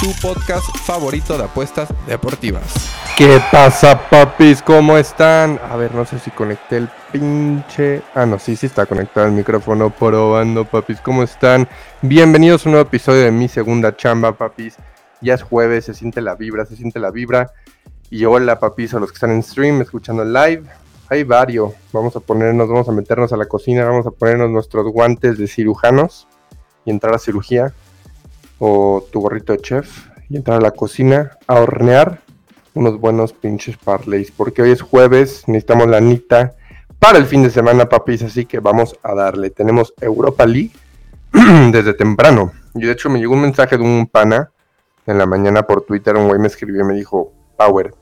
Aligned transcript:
tu 0.00 0.12
podcast 0.20 0.66
favorito 0.84 1.38
de 1.38 1.44
apuestas 1.44 1.88
deportivas. 2.06 2.90
¿Qué 3.16 3.40
pasa, 3.50 4.08
papis? 4.10 4.60
¿Cómo 4.60 4.98
están? 4.98 5.58
A 5.70 5.76
ver, 5.76 5.94
no 5.94 6.04
sé 6.04 6.18
si 6.18 6.30
conecté 6.30 6.76
el 6.76 6.88
pinche. 7.10 8.02
Ah, 8.14 8.26
no, 8.26 8.38
sí, 8.38 8.56
sí 8.56 8.66
está 8.66 8.84
conectado 8.84 9.26
el 9.26 9.32
micrófono. 9.32 9.88
Probando, 9.88 10.66
papis. 10.66 11.00
¿Cómo 11.00 11.22
están? 11.22 11.66
Bienvenidos 12.02 12.66
a 12.66 12.68
un 12.68 12.72
nuevo 12.74 12.86
episodio 12.86 13.22
de 13.22 13.30
Mi 13.30 13.48
Segunda 13.48 13.96
Chamba, 13.96 14.32
papis. 14.32 14.76
Ya 15.22 15.34
es 15.34 15.42
jueves, 15.42 15.86
se 15.86 15.94
siente 15.94 16.20
la 16.20 16.34
vibra, 16.34 16.66
se 16.66 16.76
siente 16.76 16.98
la 16.98 17.10
vibra. 17.10 17.52
Y 18.10 18.26
hola, 18.26 18.60
papis, 18.60 18.92
a 18.92 19.00
los 19.00 19.10
que 19.10 19.14
están 19.14 19.30
en 19.30 19.42
stream, 19.42 19.80
escuchando 19.80 20.24
live. 20.24 20.64
Hay 21.08 21.24
varios. 21.24 21.72
Vamos 21.92 22.14
a 22.16 22.20
ponernos, 22.20 22.68
vamos 22.68 22.88
a 22.88 22.92
meternos 22.92 23.32
a 23.32 23.36
la 23.38 23.46
cocina, 23.46 23.86
vamos 23.86 24.06
a 24.06 24.10
ponernos 24.10 24.50
nuestros 24.50 24.86
guantes 24.92 25.38
de 25.38 25.46
cirujanos 25.46 26.28
y 26.84 26.90
entrar 26.90 27.14
a 27.14 27.18
cirugía, 27.18 27.72
o 28.58 29.06
tu 29.10 29.20
gorrito 29.20 29.52
de 29.52 29.60
chef 29.60 30.08
y 30.28 30.36
entrar 30.36 30.58
a 30.58 30.60
la 30.60 30.70
cocina 30.70 31.38
a 31.46 31.60
hornear 31.60 32.20
unos 32.74 33.00
buenos 33.00 33.32
pinches 33.32 33.76
parleys, 33.76 34.30
porque 34.30 34.62
hoy 34.62 34.70
es 34.70 34.82
jueves, 34.82 35.44
necesitamos 35.46 35.88
la 35.88 35.96
anita 35.96 36.54
para 36.98 37.18
el 37.18 37.26
fin 37.26 37.42
de 37.42 37.50
semana, 37.50 37.88
papis, 37.88 38.22
así 38.22 38.46
que 38.46 38.58
vamos 38.58 38.98
a 39.02 39.14
darle. 39.14 39.50
Tenemos 39.50 39.94
Europa 40.00 40.46
League 40.46 40.72
desde 41.72 41.94
temprano. 41.94 42.52
Y 42.74 42.84
de 42.84 42.92
hecho 42.92 43.08
me 43.08 43.18
llegó 43.18 43.34
un 43.34 43.42
mensaje 43.42 43.78
de 43.78 43.84
un 43.84 44.06
pana 44.06 44.50
en 45.06 45.18
la 45.18 45.26
mañana 45.26 45.62
por 45.62 45.82
Twitter, 45.82 46.16
un 46.16 46.28
güey 46.28 46.40
me 46.40 46.48
escribió 46.48 46.82
y 46.82 46.84
me 46.84 46.94
dijo, 46.94 47.32
Power, 47.56 47.94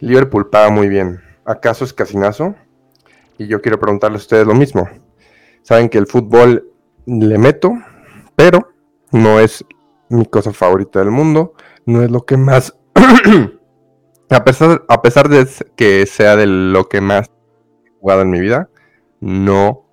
Liverpool 0.00 0.48
paga 0.50 0.70
muy 0.70 0.88
bien. 0.88 1.20
¿Acaso 1.44 1.84
es 1.84 1.92
casinazo? 1.92 2.54
Y 3.38 3.46
yo 3.46 3.62
quiero 3.62 3.80
preguntarle 3.80 4.16
a 4.16 4.20
ustedes 4.20 4.46
lo 4.46 4.54
mismo. 4.54 4.88
Saben 5.62 5.88
que 5.88 5.98
el 5.98 6.06
fútbol 6.06 6.70
le 7.06 7.38
meto, 7.38 7.72
pero 8.36 8.68
no 9.12 9.40
es 9.40 9.64
mi 10.08 10.26
cosa 10.26 10.52
favorita 10.52 10.98
del 10.98 11.10
mundo, 11.10 11.54
no 11.86 12.02
es 12.02 12.10
lo 12.10 12.24
que 12.24 12.36
más, 12.36 12.76
a, 14.30 14.44
pesar, 14.44 14.84
a 14.88 15.02
pesar 15.02 15.28
de 15.28 15.46
que 15.76 16.06
sea 16.06 16.36
de 16.36 16.46
lo 16.46 16.88
que 16.88 17.00
más 17.00 17.30
he 17.84 17.90
jugado 18.00 18.22
en 18.22 18.30
mi 18.30 18.40
vida, 18.40 18.70
no 19.20 19.86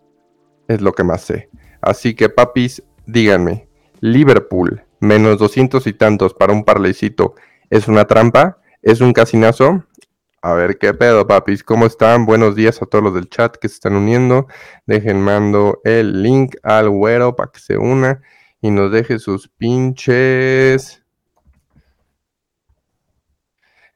es 0.68 0.82
lo 0.82 0.94
que 0.94 1.04
más 1.04 1.22
sé. 1.22 1.50
Así 1.82 2.16
que 2.16 2.30
papis, 2.30 2.84
díganme, 3.06 3.68
Liverpool, 4.00 4.84
menos 5.00 5.38
200 5.38 5.86
y 5.88 5.94
tantos 5.94 6.34
para 6.34 6.54
un 6.54 6.64
parleycito, 6.64 7.36
¿es 7.70 7.88
una 7.88 8.06
trampa? 8.06 8.60
¿Es 8.82 9.02
un 9.02 9.14
casinazo? 9.14 9.84
A 10.42 10.54
ver 10.54 10.78
qué 10.78 10.94
pedo, 10.94 11.26
papis. 11.26 11.64
¿Cómo 11.64 11.88
están? 11.88 12.28
Buenos 12.28 12.56
días 12.56 12.80
a 12.80 12.86
todos 12.86 13.04
los 13.04 13.16
del 13.16 13.28
chat 13.30 13.56
que 13.56 13.68
se 13.68 13.74
están 13.74 13.96
uniendo. 13.96 14.46
Dejen 14.86 15.20
mando 15.20 15.82
el 15.84 16.22
link 16.22 16.56
al 16.62 16.92
güero 16.92 17.36
para 17.36 17.52
que 17.52 17.60
se 17.60 17.80
una 17.80 18.22
y 18.62 18.72
nos 18.72 18.92
deje 18.92 19.20
sus 19.20 19.48
pinches. 19.48 21.04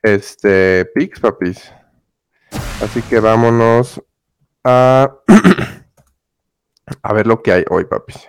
Este, 0.02 0.86
pics, 0.86 1.20
papis. 1.20 1.72
Así 2.82 3.02
que 3.02 3.20
vámonos 3.20 4.02
a. 4.64 5.14
a 7.02 7.14
ver 7.14 7.28
lo 7.28 7.42
que 7.42 7.52
hay 7.52 7.66
hoy, 7.70 7.86
papis. 7.86 8.28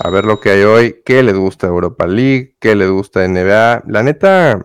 A 0.00 0.10
ver 0.10 0.24
lo 0.24 0.38
que 0.40 0.50
hay 0.50 0.62
hoy. 0.62 1.02
¿Qué 1.04 1.22
les 1.22 1.34
gusta 1.34 1.66
Europa 1.66 2.06
League? 2.06 2.56
¿Qué 2.60 2.74
les 2.76 2.88
gusta 2.88 3.26
NBA? 3.26 3.84
La 3.88 4.02
neta. 4.02 4.64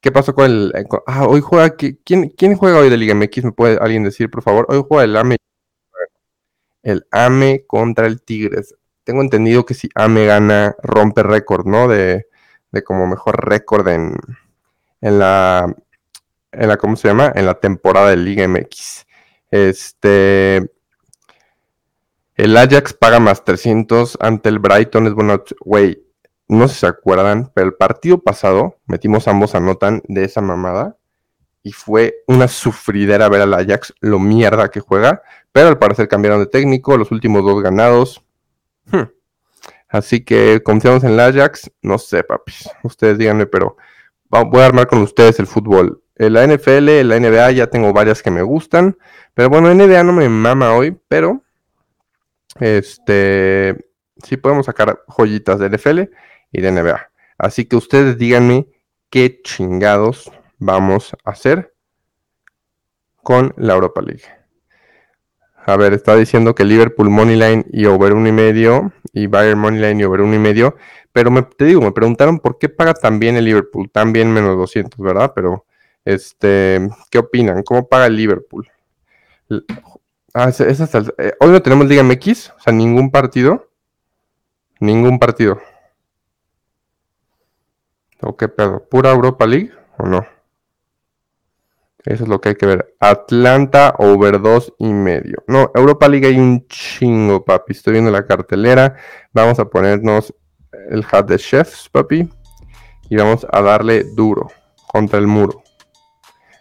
¿Qué 0.00 0.12
pasó 0.12 0.34
con 0.34 0.46
el... 0.46 0.72
Eh, 0.74 0.84
ah, 1.06 1.26
hoy 1.26 1.40
juega... 1.40 1.76
¿quién, 1.76 2.28
¿Quién 2.30 2.56
juega 2.56 2.78
hoy 2.78 2.90
de 2.90 2.96
Liga 2.96 3.14
MX? 3.14 3.44
¿Me 3.44 3.52
puede 3.52 3.78
alguien 3.80 4.02
decir, 4.02 4.30
por 4.30 4.42
favor? 4.42 4.66
Hoy 4.68 4.84
juega 4.86 5.04
el 5.04 5.16
AME. 5.16 5.36
El 6.82 7.06
AME 7.10 7.64
contra 7.66 8.06
el 8.06 8.20
Tigres. 8.20 8.74
Tengo 9.04 9.22
entendido 9.22 9.64
que 9.64 9.74
si 9.74 9.88
AME 9.94 10.26
gana, 10.26 10.74
rompe 10.82 11.22
récord, 11.22 11.66
¿no? 11.66 11.88
De, 11.88 12.26
como 12.84 13.06
mejor 13.06 13.48
récord 13.48 13.86
en, 13.88 14.16
en 15.00 15.18
la... 15.18 15.74
En 16.52 16.68
la, 16.68 16.76
¿cómo 16.76 16.96
se 16.96 17.08
llama? 17.08 17.32
En 17.34 17.46
la 17.46 17.54
temporada 17.54 18.10
de 18.10 18.16
Liga 18.16 18.46
MX. 18.48 19.06
Este... 19.50 20.70
El 22.36 22.56
Ajax 22.56 22.94
paga 22.94 23.20
más 23.20 23.44
300 23.44 24.18
ante 24.20 24.48
el 24.48 24.58
Brighton. 24.58 25.06
Es 25.06 25.14
bueno, 25.14 25.44
güey 25.60 26.04
no 26.48 26.68
sé 26.68 26.74
si 26.74 26.80
se 26.80 26.86
acuerdan, 26.86 27.50
pero 27.54 27.66
el 27.66 27.74
partido 27.74 28.18
pasado 28.18 28.78
metimos 28.86 29.28
ambos 29.28 29.54
anotan 29.54 30.02
de 30.08 30.24
esa 30.24 30.40
mamada 30.40 30.96
y 31.62 31.72
fue 31.72 32.16
una 32.26 32.48
sufridera 32.48 33.28
ver 33.28 33.42
al 33.42 33.54
Ajax 33.54 33.94
lo 34.00 34.18
mierda 34.18 34.70
que 34.70 34.80
juega, 34.80 35.22
pero 35.52 35.68
al 35.68 35.78
parecer 35.78 36.08
cambiaron 36.08 36.40
de 36.40 36.46
técnico, 36.46 36.98
los 36.98 37.10
últimos 37.10 37.42
dos 37.44 37.62
ganados. 37.62 38.22
Hmm. 38.86 39.08
Así 39.88 40.24
que 40.24 40.60
confiamos 40.62 41.04
en 41.04 41.10
el 41.10 41.20
Ajax, 41.20 41.70
no 41.82 41.98
sé, 41.98 42.24
papis, 42.24 42.68
ustedes 42.82 43.16
díganme, 43.16 43.46
pero 43.46 43.76
voy 44.28 44.60
a 44.60 44.66
armar 44.66 44.86
con 44.88 44.98
ustedes 45.00 45.38
el 45.38 45.46
fútbol. 45.46 46.02
La 46.16 46.46
NFL, 46.46 47.02
la 47.02 47.18
NBA 47.18 47.52
ya 47.52 47.66
tengo 47.68 47.92
varias 47.92 48.22
que 48.22 48.30
me 48.30 48.42
gustan, 48.42 48.96
pero 49.34 49.48
bueno, 49.50 49.72
NBA 49.72 50.02
no 50.04 50.12
me 50.12 50.28
mama 50.28 50.72
hoy, 50.74 50.98
pero 51.08 51.42
este 52.60 53.76
sí 54.22 54.36
podemos 54.36 54.66
sacar 54.66 55.00
joyitas 55.08 55.58
de 55.58 55.70
NFL 55.70 56.00
y 56.52 56.60
de 56.60 56.70
NBA. 56.70 57.10
Así 57.38 57.64
que 57.64 57.76
ustedes 57.76 58.16
díganme 58.16 58.68
qué 59.10 59.40
chingados 59.42 60.30
vamos 60.58 61.14
a 61.24 61.30
hacer 61.30 61.74
con 63.22 63.54
la 63.56 63.74
Europa 63.74 64.02
League. 64.02 64.43
A 65.66 65.76
ver, 65.76 65.94
está 65.94 66.14
diciendo 66.14 66.54
que 66.54 66.64
Liverpool 66.64 67.08
Moneyline 67.08 67.64
y 67.72 67.86
over 67.86 68.12
uno 68.12 68.28
y 68.28 68.32
medio 68.32 68.92
y 69.12 69.26
Bayern 69.26 69.58
Moneyline 69.58 70.00
y 70.00 70.04
over 70.04 70.20
uno 70.20 70.34
y 70.34 70.38
medio. 70.38 70.76
Pero 71.12 71.30
me, 71.30 71.42
te 71.42 71.64
digo, 71.64 71.80
me 71.80 71.92
preguntaron 71.92 72.38
por 72.38 72.58
qué 72.58 72.68
paga 72.68 72.92
tan 72.92 73.18
bien 73.18 73.36
el 73.36 73.46
Liverpool, 73.46 73.90
tan 73.90 74.12
bien 74.12 74.32
menos 74.32 74.56
200, 74.56 74.98
¿verdad? 74.98 75.32
Pero, 75.34 75.64
este, 76.04 76.86
¿qué 77.10 77.18
opinan? 77.18 77.62
¿Cómo 77.62 77.88
paga 77.88 78.06
el 78.06 78.16
Liverpool? 78.16 78.68
Ah, 80.34 80.50
eh, 80.58 81.32
hoy 81.40 81.50
no 81.50 81.62
tenemos 81.62 81.86
Liga 81.86 82.02
MX, 82.02 82.50
o 82.50 82.60
sea, 82.60 82.72
ningún 82.72 83.10
partido. 83.10 83.70
Ningún 84.80 85.18
partido. 85.18 85.60
¿O 88.20 88.36
qué 88.36 88.48
pedo? 88.48 88.84
¿Pura 88.86 89.12
Europa 89.12 89.46
League 89.46 89.70
o 89.96 90.06
no? 90.06 90.26
Eso 92.04 92.24
es 92.24 92.28
lo 92.28 92.40
que 92.40 92.50
hay 92.50 92.54
que 92.54 92.66
ver. 92.66 92.94
Atlanta 93.00 93.94
over 93.98 94.40
2 94.40 94.74
y 94.78 94.92
medio. 94.92 95.42
No, 95.46 95.70
Europa 95.74 96.06
League 96.06 96.26
hay 96.26 96.38
un 96.38 96.66
chingo, 96.66 97.44
papi. 97.44 97.72
Estoy 97.72 97.94
viendo 97.94 98.10
la 98.10 98.26
cartelera. 98.26 98.96
Vamos 99.32 99.58
a 99.58 99.64
ponernos 99.64 100.34
el 100.90 101.04
hat 101.10 101.26
de 101.26 101.38
chefs, 101.38 101.88
papi. 101.88 102.28
Y 103.08 103.16
vamos 103.16 103.46
a 103.50 103.62
darle 103.62 104.04
duro 104.14 104.48
contra 104.86 105.18
el 105.18 105.26
muro. 105.26 105.62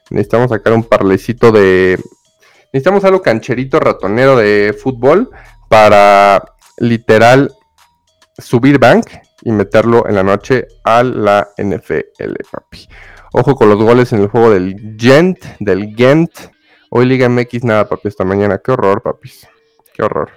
Necesitamos 0.10 0.50
sacar 0.50 0.74
un 0.74 0.84
parlecito 0.84 1.52
de... 1.52 2.00
Necesitamos 2.72 3.04
algo 3.04 3.22
cancherito 3.22 3.80
ratonero 3.80 4.38
de 4.38 4.74
fútbol 4.82 5.30
para 5.70 6.42
literal 6.78 7.54
subir 8.38 8.80
bank 8.80 9.06
y 9.42 9.52
meterlo 9.52 10.08
en 10.08 10.16
la 10.16 10.24
noche 10.24 10.68
a 10.84 11.04
la 11.04 11.50
NFL, 11.58 12.34
papi. 12.50 12.88
Ojo 13.36 13.56
con 13.56 13.68
los 13.68 13.82
goles 13.82 14.14
en 14.14 14.22
el 14.22 14.28
juego 14.28 14.52
del 14.52 14.96
Gent, 14.96 15.44
del 15.60 15.96
Gent. 15.96 16.30
Hoy 16.92 17.08
Liga 17.08 17.28
MX 17.28 17.64
nada, 17.64 17.90
papi, 17.90 18.08
esta 18.08 18.24
mañana. 18.24 18.60
Qué 18.60 18.72
horror, 18.72 19.02
papis. 19.02 19.48
Qué 19.92 20.04
horror. 20.04 20.30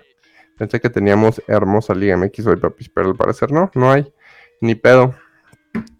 Pensé 0.56 0.80
que 0.80 0.88
teníamos 0.88 1.42
hermosa 1.46 1.94
Liga 1.94 2.16
MX 2.16 2.46
hoy, 2.46 2.56
papis, 2.56 2.88
pero 2.88 3.08
al 3.08 3.14
parecer 3.14 3.52
no, 3.52 3.70
no 3.74 3.92
hay. 3.92 4.10
Ni 4.62 4.76
pedo. 4.76 5.14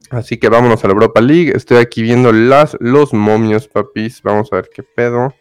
Así 0.08 0.38
que 0.38 0.48
vámonos 0.48 0.82
a 0.84 0.86
la 0.88 0.94
Europa 0.94 1.20
League. 1.20 1.52
Estoy 1.54 1.76
aquí 1.76 2.00
viendo 2.00 2.32
las, 2.32 2.78
los 2.80 3.12
momios, 3.12 3.68
papis. 3.68 4.22
Vamos 4.22 4.50
a 4.50 4.56
ver 4.56 4.70
qué 4.74 4.82
pedo. 4.82 5.34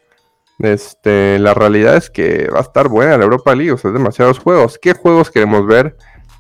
Este, 0.60 1.40
la 1.40 1.54
realidad 1.54 1.96
es 1.96 2.10
que 2.10 2.50
va 2.54 2.60
a 2.60 2.64
estar 2.64 2.90
buena 2.90 3.18
la 3.18 3.24
Europa 3.24 3.56
League. 3.56 3.72
O 3.72 3.78
sea, 3.78 3.92
demasiados 3.92 4.40
juegos. 4.40 4.78
¿Qué 4.78 4.92
juegos 4.92 5.32
queremos 5.32 5.66
ver? 5.66 5.96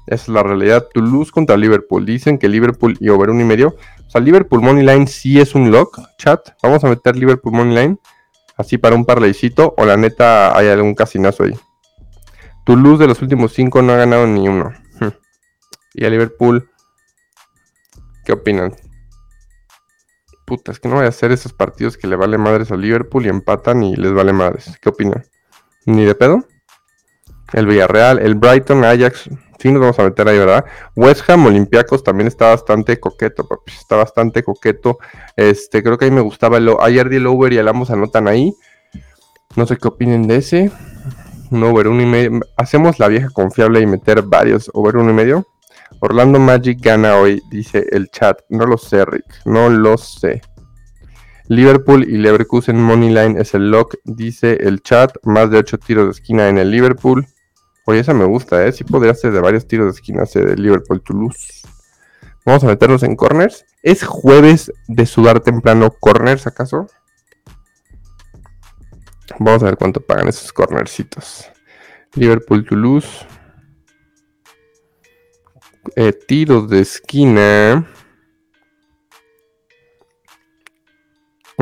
Es 0.07 0.27
la 0.27 0.43
realidad. 0.43 0.87
Toulouse 0.93 1.31
contra 1.31 1.57
Liverpool. 1.57 2.05
Dicen 2.05 2.37
que 2.37 2.47
Liverpool 2.47 2.97
y 2.99 3.09
over 3.09 3.29
1 3.29 3.41
y 3.41 3.43
medio. 3.43 3.75
O 4.05 4.09
sea, 4.09 4.21
Liverpool 4.21 4.61
Moneyline 4.61 5.07
sí 5.07 5.39
es 5.39 5.55
un 5.55 5.71
lock, 5.71 5.99
chat. 6.17 6.49
Vamos 6.61 6.83
a 6.83 6.89
meter 6.89 7.15
Liverpool 7.15 7.53
Moneyline. 7.53 7.99
Así 8.57 8.77
para 8.77 8.95
un 8.95 9.05
parleycito. 9.05 9.73
O 9.77 9.85
la 9.85 9.97
neta 9.97 10.57
hay 10.57 10.67
algún 10.67 10.95
casinazo 10.95 11.43
ahí. 11.43 11.57
Toulouse 12.65 12.99
de 12.99 13.07
los 13.07 13.21
últimos 13.21 13.53
5 13.53 13.81
no 13.81 13.93
ha 13.93 13.97
ganado 13.97 14.27
ni 14.27 14.47
uno. 14.47 14.73
Y 15.93 16.05
a 16.05 16.09
Liverpool. 16.09 16.69
¿Qué 18.25 18.33
opinan? 18.33 18.75
puta, 20.45 20.71
es 20.71 20.79
que 20.79 20.87
no 20.87 20.95
voy 20.95 21.05
a 21.05 21.09
hacer 21.09 21.31
esos 21.31 21.53
partidos 21.53 21.97
que 21.97 22.07
le 22.07 22.15
vale 22.15 22.37
madres 22.37 22.71
a 22.71 22.77
Liverpool 22.77 23.25
y 23.25 23.29
empatan 23.29 23.83
y 23.83 23.95
les 23.95 24.13
vale 24.13 24.31
madres. 24.31 24.77
¿Qué 24.79 24.89
opinan? 24.89 25.25
¿Ni 25.85 26.05
de 26.05 26.15
pedo? 26.15 26.45
El 27.53 27.67
Villarreal, 27.67 28.19
el 28.19 28.35
Brighton, 28.35 28.83
Ajax, 28.85 29.29
sí 29.59 29.71
nos 29.71 29.81
vamos 29.81 29.99
a 29.99 30.03
meter 30.03 30.27
ahí, 30.27 30.37
¿verdad? 30.37 30.65
West 30.95 31.29
Ham, 31.29 31.45
Olympiacos 31.45 32.03
también 32.03 32.27
está 32.27 32.49
bastante 32.49 32.99
coqueto, 32.99 33.47
papi, 33.47 33.71
está 33.71 33.95
bastante 33.95 34.43
coqueto. 34.43 34.97
Este, 35.35 35.83
creo 35.83 35.97
que 35.97 36.05
a 36.05 36.09
mí 36.09 36.15
me 36.15 36.21
gustaba 36.21 36.57
el 36.57 36.69
ayer 36.81 37.09
di 37.09 37.17
el 37.17 37.27
over 37.27 37.53
y 37.53 37.57
el 37.57 37.67
ambos 37.67 37.89
anotan 37.89 38.27
ahí. 38.27 38.53
No 39.55 39.65
sé 39.65 39.77
qué 39.77 39.87
opinen 39.87 40.27
de 40.27 40.37
ese. 40.37 40.71
Un 41.51 41.63
over 41.63 41.87
uno 41.87 42.01
y 42.01 42.05
medio. 42.05 42.39
Hacemos 42.57 42.99
la 42.99 43.07
vieja 43.07 43.29
confiable 43.29 43.79
y 43.79 43.85
meter 43.85 44.21
varios 44.21 44.69
over 44.73 44.97
uno 44.97 45.11
y 45.11 45.13
medio. 45.13 45.47
Orlando 46.01 46.39
Magic 46.39 46.79
gana 46.81 47.17
hoy, 47.17 47.41
dice 47.49 47.85
el 47.91 48.09
chat. 48.09 48.39
No 48.49 48.65
lo 48.65 48.77
sé, 48.77 49.05
Rick. 49.05 49.25
No 49.45 49.69
lo 49.69 49.97
sé. 49.97 50.41
Liverpool 51.47 52.03
y 52.03 52.17
Leverkusen 52.17 52.81
Moneyline 52.81 53.39
es 53.39 53.53
el 53.53 53.69
lock, 53.69 53.95
dice 54.03 54.57
el 54.61 54.81
chat. 54.81 55.15
Más 55.23 55.49
de 55.51 55.59
8 55.59 55.77
tiros 55.77 56.05
de 56.05 56.11
esquina 56.11 56.49
en 56.49 56.57
el 56.57 56.71
Liverpool. 56.71 57.25
Oye, 57.87 57.99
esa 57.99 58.13
me 58.13 58.25
gusta, 58.25 58.65
¿eh? 58.65 58.71
Sí 58.71 58.83
podría 58.83 59.13
ser 59.13 59.31
de 59.31 59.39
varios 59.39 59.67
tiros 59.67 59.85
de 59.85 59.91
esquina 59.91 60.23
ese 60.23 60.41
de 60.41 60.55
Liverpool 60.55 61.01
Toulouse. 61.03 61.61
Vamos 62.43 62.63
a 62.63 62.67
meternos 62.67 63.03
en 63.03 63.15
corners. 63.15 63.65
¿Es 63.83 64.03
jueves 64.03 64.71
de 64.87 65.05
sudar 65.05 65.39
temprano 65.39 65.91
corners 65.91 66.47
acaso? 66.47 66.87
Vamos 69.39 69.61
a 69.61 69.65
ver 69.65 69.77
cuánto 69.77 70.01
pagan 70.01 70.27
esos 70.27 70.51
cornercitos. 70.51 71.49
Liverpool 72.15 72.65
Toulouse. 72.65 73.25
Eh, 75.95 76.13
tiros 76.13 76.69
de 76.69 76.81
esquina. 76.81 77.87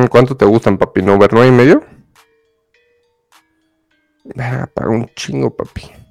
¿Cuánto 0.09 0.37
te 0.37 0.45
gustan, 0.45 0.77
papi? 0.77 1.01
¿No 1.01 1.17
ver 1.17 1.31
y 1.33 1.51
medio? 1.51 1.83
Ah, 4.37 4.69
paga 4.73 4.89
un 4.89 5.09
chingo, 5.15 5.55
papi. 5.55 6.02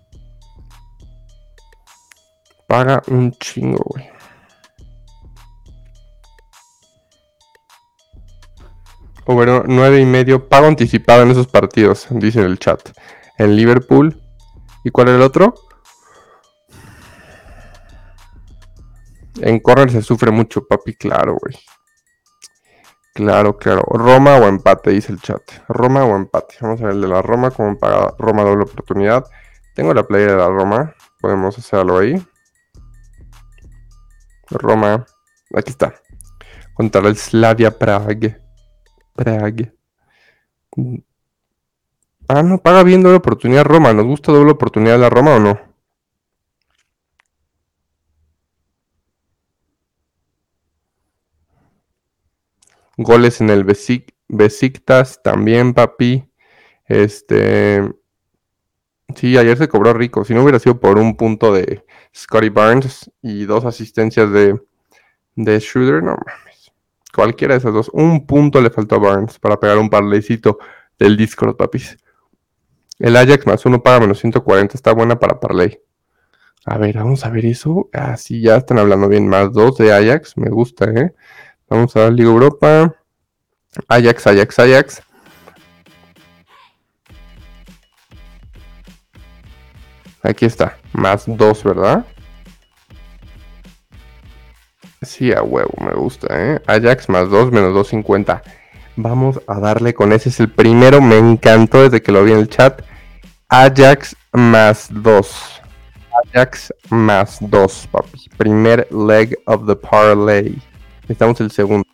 Paga 2.73 3.03
un 3.09 3.33
chingo, 3.33 3.85
güey. 3.85 4.09
Over 9.27 9.69
nueve 9.69 10.01
y 10.01 10.07
medio. 10.07 10.49
Pago 10.49 10.69
anticipado 10.69 11.21
en 11.21 11.33
esos 11.33 11.49
partidos, 11.49 12.07
dice 12.09 12.41
el 12.41 12.59
chat. 12.59 12.81
En 13.37 13.57
Liverpool. 13.57 14.19
¿Y 14.85 14.91
cuál 14.91 15.09
es 15.09 15.17
el 15.17 15.21
otro? 15.21 15.53
En 19.43 19.61
corner 19.61 19.91
se 19.91 20.01
sufre 20.01 20.31
mucho, 20.31 20.67
papi, 20.67 20.95
claro, 20.95 21.37
güey. 21.39 21.55
Claro, 23.13 23.59
claro. 23.59 23.83
Roma 23.83 24.39
o 24.39 24.45
empate, 24.45 24.93
dice 24.93 25.13
el 25.13 25.21
chat. 25.21 25.43
Roma 25.69 26.07
o 26.07 26.17
empate. 26.17 26.55
Vamos 26.63 26.81
a 26.81 26.85
ver 26.85 26.95
el 26.95 27.03
de 27.03 27.09
la 27.09 27.21
Roma, 27.21 27.51
como 27.51 27.77
paga 27.77 28.15
Roma 28.19 28.45
doble 28.45 28.65
oportunidad. 28.65 29.27
Tengo 29.75 29.93
la 29.93 30.05
playa 30.05 30.29
de 30.29 30.37
la 30.37 30.49
Roma. 30.49 30.95
Podemos 31.21 31.59
hacerlo 31.59 31.99
ahí. 31.99 32.15
Roma. 34.53 35.07
Aquí 35.55 35.71
está. 35.71 35.95
Contra 36.75 37.09
el 37.09 37.17
Slavia 37.17 37.79
Prague. 37.79 38.41
Prague. 39.15 39.73
Ah, 42.29 42.43
no, 42.43 42.59
paga 42.63 42.83
bien 42.83 43.03
doble 43.03 43.17
oportunidad 43.19 43.65
Roma. 43.65 43.93
¿Nos 43.93 44.07
gusta 44.07 44.33
doble 44.33 44.53
oportunidad 44.53 44.99
la 44.99 45.11
Roma 45.11 45.37
o 45.37 45.39
no? 45.41 45.61
Goles 52.97 53.41
en 53.41 53.51
el 53.51 53.65
Besiktas 54.29 55.23
también, 55.23 55.75
papi. 55.75 56.31
Este. 56.87 58.02
Sí, 59.17 59.37
ayer 59.37 59.57
se 59.57 59.69
cobró 59.69 59.93
rico. 59.93 60.25
Si 60.25 60.35
no 60.35 60.43
hubiera 60.43 60.59
sido 60.59 60.79
por 60.79 60.99
un 60.99 61.17
punto 61.17 61.53
de 61.53 61.85
Scotty 62.15 62.49
Barnes 62.49 63.11
y 63.23 63.45
dos 63.45 63.65
asistencias 63.65 64.31
de, 64.31 64.61
de 65.37 65.61
Schroeder, 65.61 66.03
no 66.03 66.13
mames. 66.13 66.73
Cualquiera 67.15 67.55
de 67.55 67.59
esas 67.59 67.75
dos. 67.75 67.91
Un 67.93 68.27
punto 68.27 68.61
le 68.61 68.71
faltó 68.71 68.97
a 68.97 68.99
Barnes 68.99 69.39
para 69.39 69.61
pegar 69.61 69.79
un 69.79 69.91
parleycito 69.91 70.59
del 70.99 71.17
Discord, 71.17 71.57
papis. 71.57 71.97
El 72.99 73.17
Ajax 73.17 73.47
más 73.47 73.67
uno 73.67 73.83
paga 73.83 74.01
menos 74.01 74.21
140. 74.21 74.77
Está 74.77 74.93
buena 74.93 75.19
para 75.19 75.41
parlay. 75.41 75.81
A 76.65 76.79
ver, 76.79 76.97
vamos 76.97 77.25
a 77.25 77.31
ver 77.31 77.47
eso. 77.47 77.91
Ah, 77.93 78.17
sí, 78.17 78.41
ya 78.41 78.57
están 78.57 78.79
hablando 78.79 79.09
bien. 79.09 79.29
Más 79.29 79.53
dos 79.53 79.77
de 79.79 79.93
Ajax. 79.93 80.37
Me 80.37 80.51
gusta, 80.51 80.87
¿eh? 80.91 81.13
Vamos 81.69 81.97
a 81.97 82.01
la 82.01 82.11
Liga 82.11 82.31
Europa. 82.31 82.95
Ajax, 83.89 84.27
Ajax, 84.27 84.59
Ajax. 84.59 85.03
Aquí 90.23 90.45
está, 90.45 90.79
más 90.93 91.25
2, 91.27 91.65
¿verdad? 91.65 92.07
Sí, 95.03 95.33
a 95.33 95.43
huevo, 95.43 95.73
me 95.81 95.95
gusta, 95.95 96.29
¿eh? 96.31 96.63
Ajax 96.67 97.09
más 97.09 97.29
2, 97.29 97.51
menos 97.51 97.75
250. 97.75 98.41
Vamos 98.95 99.41
a 99.49 99.59
darle 99.59 99.95
con 99.95 100.13
ese, 100.13 100.29
es 100.29 100.39
el 100.39 100.49
primero, 100.49 101.01
me 101.01 101.19
encantó 101.19 101.83
desde 101.83 102.03
que 102.03 102.13
lo 102.13 102.23
vi 102.23 102.33
en 102.33 102.39
el 102.39 102.49
chat. 102.49 102.83
Ajax 103.49 104.15
más 104.33 104.89
2. 104.91 105.63
Ajax 106.27 106.73
más 106.91 107.39
2, 107.41 107.89
papi. 107.91 108.29
Primer 108.37 108.87
leg 108.93 109.37
of 109.47 109.67
the 109.67 109.75
parlay. 109.75 110.57
Necesitamos 111.03 111.41
el 111.41 111.51
segundo. 111.51 111.89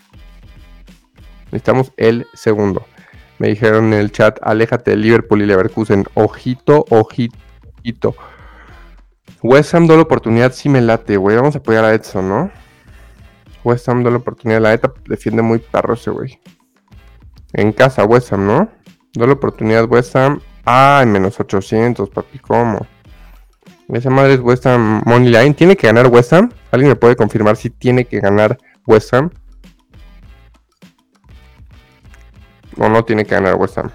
Necesitamos 1.46 1.92
el 1.96 2.26
segundo. 2.34 2.84
Me 3.38 3.48
dijeron 3.48 3.92
en 3.94 4.00
el 4.00 4.12
chat, 4.12 4.38
aléjate 4.42 4.90
de 4.90 4.98
Liverpool 4.98 5.40
y 5.40 5.46
Leverkusen. 5.46 6.04
Ojito, 6.14 6.84
ojito, 6.90 7.38
ojito. 7.78 8.14
West 9.42 9.74
Ham 9.74 9.86
doble 9.86 10.02
oportunidad 10.02 10.52
sí 10.52 10.68
me 10.68 10.80
late, 10.80 11.16
güey. 11.16 11.36
Vamos 11.36 11.54
a 11.54 11.58
apoyar 11.58 11.84
a 11.84 11.94
Edson, 11.94 12.28
¿no? 12.28 12.50
West 13.64 13.88
Ham 13.88 14.02
doble 14.02 14.18
oportunidad. 14.18 14.60
La 14.60 14.72
ETA 14.72 14.92
defiende 15.06 15.42
muy 15.42 15.58
perro 15.58 15.94
ese, 15.94 16.10
güey. 16.10 16.40
En 17.52 17.72
casa, 17.72 18.04
West 18.04 18.32
Ham, 18.32 18.46
¿no? 18.46 18.70
Doble 19.12 19.34
oportunidad, 19.34 19.90
West 19.90 20.16
Ham. 20.16 20.40
Ay, 20.64 21.06
menos 21.06 21.38
800, 21.38 22.10
papi, 22.10 22.38
¿cómo? 22.38 22.86
Esa 23.88 24.10
madre 24.10 24.34
es 24.34 24.40
West 24.40 24.66
Ham 24.66 25.02
Money 25.06 25.30
Line. 25.30 25.54
¿Tiene 25.54 25.76
que 25.76 25.86
ganar 25.86 26.08
West 26.08 26.32
Ham? 26.34 26.52
¿Alguien 26.70 26.90
me 26.90 26.96
puede 26.96 27.16
confirmar 27.16 27.56
si 27.56 27.70
tiene 27.70 28.04
que 28.04 28.20
ganar 28.20 28.58
West 28.88 29.12
Ham. 29.12 29.30
O 32.78 32.88
no 32.88 33.04
tiene 33.04 33.26
que 33.26 33.34
ganar 33.34 33.54
West 33.56 33.76
Ham. 33.76 33.90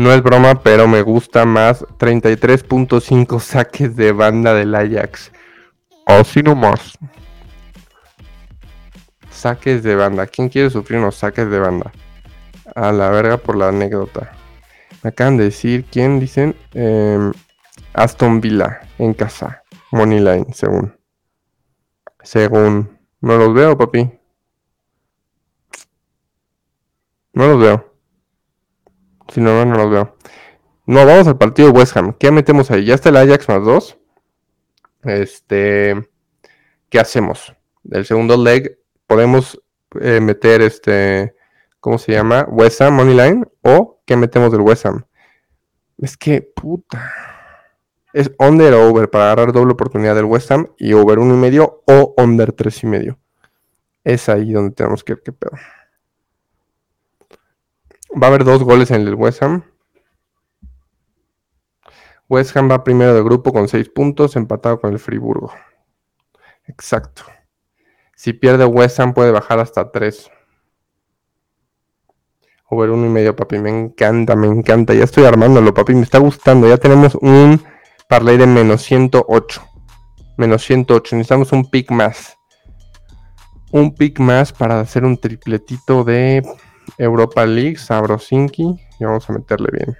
No 0.00 0.10
es 0.14 0.22
broma, 0.22 0.62
pero 0.62 0.88
me 0.88 1.02
gusta 1.02 1.44
más 1.44 1.84
33.5 1.98 3.38
saques 3.38 3.94
de 3.96 4.12
banda 4.12 4.54
del 4.54 4.74
Ajax. 4.74 5.30
Así 6.06 6.42
nomás. 6.42 6.96
Saques 9.30 9.82
de 9.82 9.94
banda. 9.96 10.26
¿Quién 10.26 10.48
quiere 10.48 10.70
sufrir 10.70 11.00
unos 11.00 11.16
saques 11.16 11.50
de 11.50 11.58
banda? 11.58 11.92
A 12.74 12.92
la 12.92 13.10
verga 13.10 13.36
por 13.36 13.56
la 13.56 13.68
anécdota. 13.68 14.32
Me 15.02 15.10
acaban 15.10 15.36
de 15.36 15.44
decir, 15.44 15.84
¿quién 15.84 16.18
dicen? 16.18 16.56
Em, 16.72 17.30
Aston 17.92 18.40
Villa 18.40 18.80
en 18.96 19.12
casa. 19.12 19.64
Moneyline, 19.90 20.46
según. 20.54 20.96
Según. 22.22 22.98
No 23.20 23.36
los 23.36 23.52
veo, 23.52 23.76
papi. 23.76 24.10
No 27.34 27.48
los 27.48 27.60
veo. 27.60 27.89
Si 29.32 29.40
no, 29.40 29.64
no 29.64 29.76
los 29.76 29.90
veo. 29.90 30.16
No, 30.86 31.06
vamos 31.06 31.28
al 31.28 31.38
partido 31.38 31.70
de 31.70 31.78
West 31.78 31.96
Ham. 31.96 32.14
¿Qué 32.18 32.30
metemos 32.30 32.70
ahí? 32.70 32.84
Ya 32.84 32.94
está 32.94 33.10
el 33.10 33.16
Ajax 33.16 33.48
más 33.48 33.64
2. 33.64 33.98
Este. 35.04 36.08
¿Qué 36.88 36.98
hacemos? 36.98 37.54
El 37.88 38.04
segundo 38.04 38.36
leg 38.36 38.78
podemos 39.06 39.62
eh, 40.00 40.20
meter 40.20 40.62
este. 40.62 41.36
¿Cómo 41.78 41.98
se 41.98 42.12
llama? 42.12 42.46
West 42.50 42.80
Ham 42.80 42.94
Moneyline. 42.94 43.46
¿O 43.62 44.00
qué 44.04 44.16
metemos 44.16 44.50
del 44.50 44.62
West 44.62 44.86
Ham? 44.86 45.04
Es 45.98 46.16
que, 46.16 46.42
puta. 46.42 47.12
Es 48.12 48.32
under 48.38 48.74
o 48.74 48.88
over 48.88 49.08
para 49.08 49.26
agarrar 49.26 49.52
doble 49.52 49.74
oportunidad 49.74 50.16
del 50.16 50.24
West 50.24 50.50
Ham 50.50 50.66
y 50.76 50.92
over 50.94 51.20
uno 51.20 51.34
y 51.34 51.38
medio 51.38 51.84
o 51.86 52.14
under 52.16 52.52
tres 52.52 52.82
y 52.82 52.88
medio. 52.88 53.18
Es 54.02 54.28
ahí 54.28 54.52
donde 54.52 54.74
tenemos 54.74 55.04
que 55.04 55.14
ver 55.14 55.22
qué 55.22 55.32
pedo. 55.32 55.52
Va 58.14 58.26
a 58.26 58.30
haber 58.30 58.44
dos 58.44 58.62
goles 58.62 58.90
en 58.90 59.02
el 59.02 59.14
West 59.14 59.42
Ham. 59.42 59.64
West 62.28 62.56
Ham 62.56 62.70
va 62.70 62.84
primero 62.84 63.14
de 63.14 63.22
grupo 63.22 63.52
con 63.52 63.68
seis 63.68 63.88
puntos, 63.88 64.36
empatado 64.36 64.80
con 64.80 64.92
el 64.92 64.98
Friburgo. 64.98 65.52
Exacto. 66.66 67.24
Si 68.14 68.32
pierde 68.32 68.64
West 68.64 69.00
Ham 69.00 69.14
puede 69.14 69.30
bajar 69.30 69.58
hasta 69.58 69.90
tres. 69.90 70.30
Over 72.68 72.90
uno 72.90 73.06
y 73.06 73.08
medio, 73.08 73.34
papi. 73.34 73.58
Me 73.58 73.70
encanta, 73.70 74.36
me 74.36 74.46
encanta. 74.46 74.94
Ya 74.94 75.04
estoy 75.04 75.24
armándolo, 75.24 75.74
papi. 75.74 75.94
Me 75.94 76.02
está 76.02 76.18
gustando. 76.18 76.68
Ya 76.68 76.76
tenemos 76.76 77.16
un 77.16 77.60
Parlay 78.10 78.36
de 78.36 78.46
menos 78.46 78.82
108. 78.82 79.62
Menos 80.36 80.64
108. 80.64 81.14
Necesitamos 81.14 81.52
un 81.52 81.70
pick 81.70 81.92
más. 81.92 82.36
un 83.70 83.94
pick 83.94 84.18
más 84.18 84.52
para 84.52 84.80
hacer 84.80 85.04
un 85.04 85.16
tripletito 85.16 86.02
de 86.02 86.42
Europa 86.98 87.46
League, 87.46 87.76
Sabrosinki. 87.76 88.76
Y 88.98 89.04
vamos 89.04 89.28
a 89.28 89.32
meterle 89.32 89.68
bien. 89.72 89.96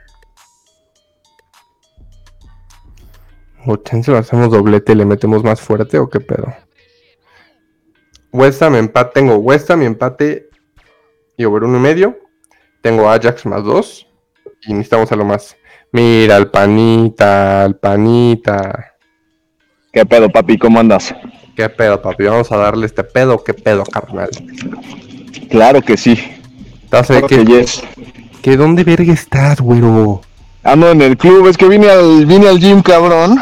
O 3.66 3.76
chance 3.76 4.10
lo 4.10 4.18
hacemos 4.18 4.50
doblete 4.50 4.92
y 4.92 4.96
le 4.96 5.04
metemos 5.04 5.44
más 5.44 5.60
fuerte 5.60 5.98
o 5.98 6.08
qué 6.08 6.20
pedo. 6.20 6.46
West 8.32 8.62
Ham 8.62 8.76
empate. 8.76 9.10
Tengo 9.14 9.36
West 9.36 9.70
Ham 9.70 9.82
empate 9.82 10.48
y 11.36 11.44
over 11.44 11.64
uno 11.64 11.78
y 11.78 11.80
medio. 11.80 12.18
Tengo 12.82 13.08
Ajax 13.10 13.44
más 13.46 13.64
dos. 13.64 14.06
Y 14.62 14.72
necesitamos 14.72 15.10
a 15.12 15.16
lo 15.16 15.24
más. 15.24 15.56
Mira, 15.92 16.36
el 16.36 16.50
panita, 16.50 17.64
el 17.64 17.76
panita. 17.76 18.94
¿Qué 19.92 20.06
pedo, 20.06 20.30
papi? 20.30 20.56
¿Cómo 20.56 20.78
andas? 20.78 21.14
¿Qué 21.56 21.68
pedo, 21.68 22.00
papi? 22.00 22.24
Vamos 22.24 22.52
a 22.52 22.56
darle 22.56 22.86
este 22.86 23.02
pedo. 23.02 23.42
¿Qué 23.42 23.54
pedo, 23.54 23.84
carnal? 23.84 24.30
Claro 25.50 25.82
que 25.82 25.96
sí. 25.96 26.39
Claro 26.90 27.26
que, 27.26 27.44
yes. 27.44 27.82
¿Que 28.42 28.56
dónde 28.56 28.84
verga 28.84 29.12
estás, 29.12 29.60
güero? 29.60 30.22
Ando 30.62 30.90
en 30.90 31.00
el 31.02 31.16
club, 31.16 31.46
es 31.46 31.56
que 31.56 31.68
vine 31.68 31.88
al, 31.88 32.26
vine 32.26 32.48
al 32.48 32.58
gym, 32.58 32.82
cabrón. 32.82 33.40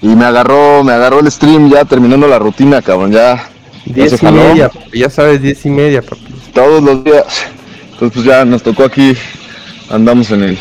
Y 0.00 0.08
me 0.08 0.24
agarró, 0.24 0.82
me 0.82 0.92
agarró 0.92 1.20
el 1.20 1.30
stream 1.30 1.70
ya 1.70 1.84
terminando 1.84 2.26
la 2.26 2.38
rutina, 2.38 2.82
cabrón. 2.82 3.12
Ya. 3.12 3.50
Diez 3.84 4.20
y 4.20 4.26
media, 4.26 4.70
ya 4.92 5.08
sabes, 5.08 5.40
diez 5.40 5.64
y 5.64 5.70
media, 5.70 6.02
papi. 6.02 6.26
Todos 6.52 6.82
los 6.82 7.04
días. 7.04 7.46
Entonces 7.92 8.10
pues 8.12 8.24
ya 8.24 8.44
nos 8.44 8.62
tocó 8.62 8.84
aquí. 8.84 9.16
Andamos 9.90 10.30
en 10.32 10.42
el, 10.42 10.58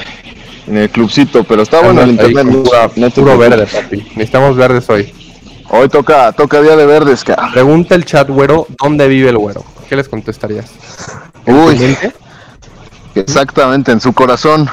en 0.68 0.78
el 0.78 0.90
clubcito, 0.90 1.44
pero 1.44 1.64
está 1.64 1.82
bueno 1.82 2.02
el 2.02 2.12
internet. 2.12 2.46
no 2.96 3.10
puro 3.10 3.38
verde, 3.38 3.66
papi. 3.66 3.98
Necesitamos 4.16 4.56
verdes 4.56 4.88
hoy. 4.90 5.12
Hoy 5.70 5.90
toca, 5.90 6.32
toca 6.34 6.62
día 6.62 6.76
de 6.76 6.86
verdes, 6.86 7.24
cabrón. 7.24 7.52
Pregunta 7.52 7.96
el 7.96 8.06
chat, 8.06 8.30
güero, 8.30 8.68
¿dónde 8.80 9.08
vive 9.08 9.30
el 9.30 9.38
güero? 9.38 9.64
¿Qué 9.90 9.96
les 9.96 10.08
contestarías? 10.08 10.72
Uy. 11.48 11.98
Exactamente, 13.16 13.92
en 13.92 14.02
su 14.02 14.14
corazón. 14.14 14.70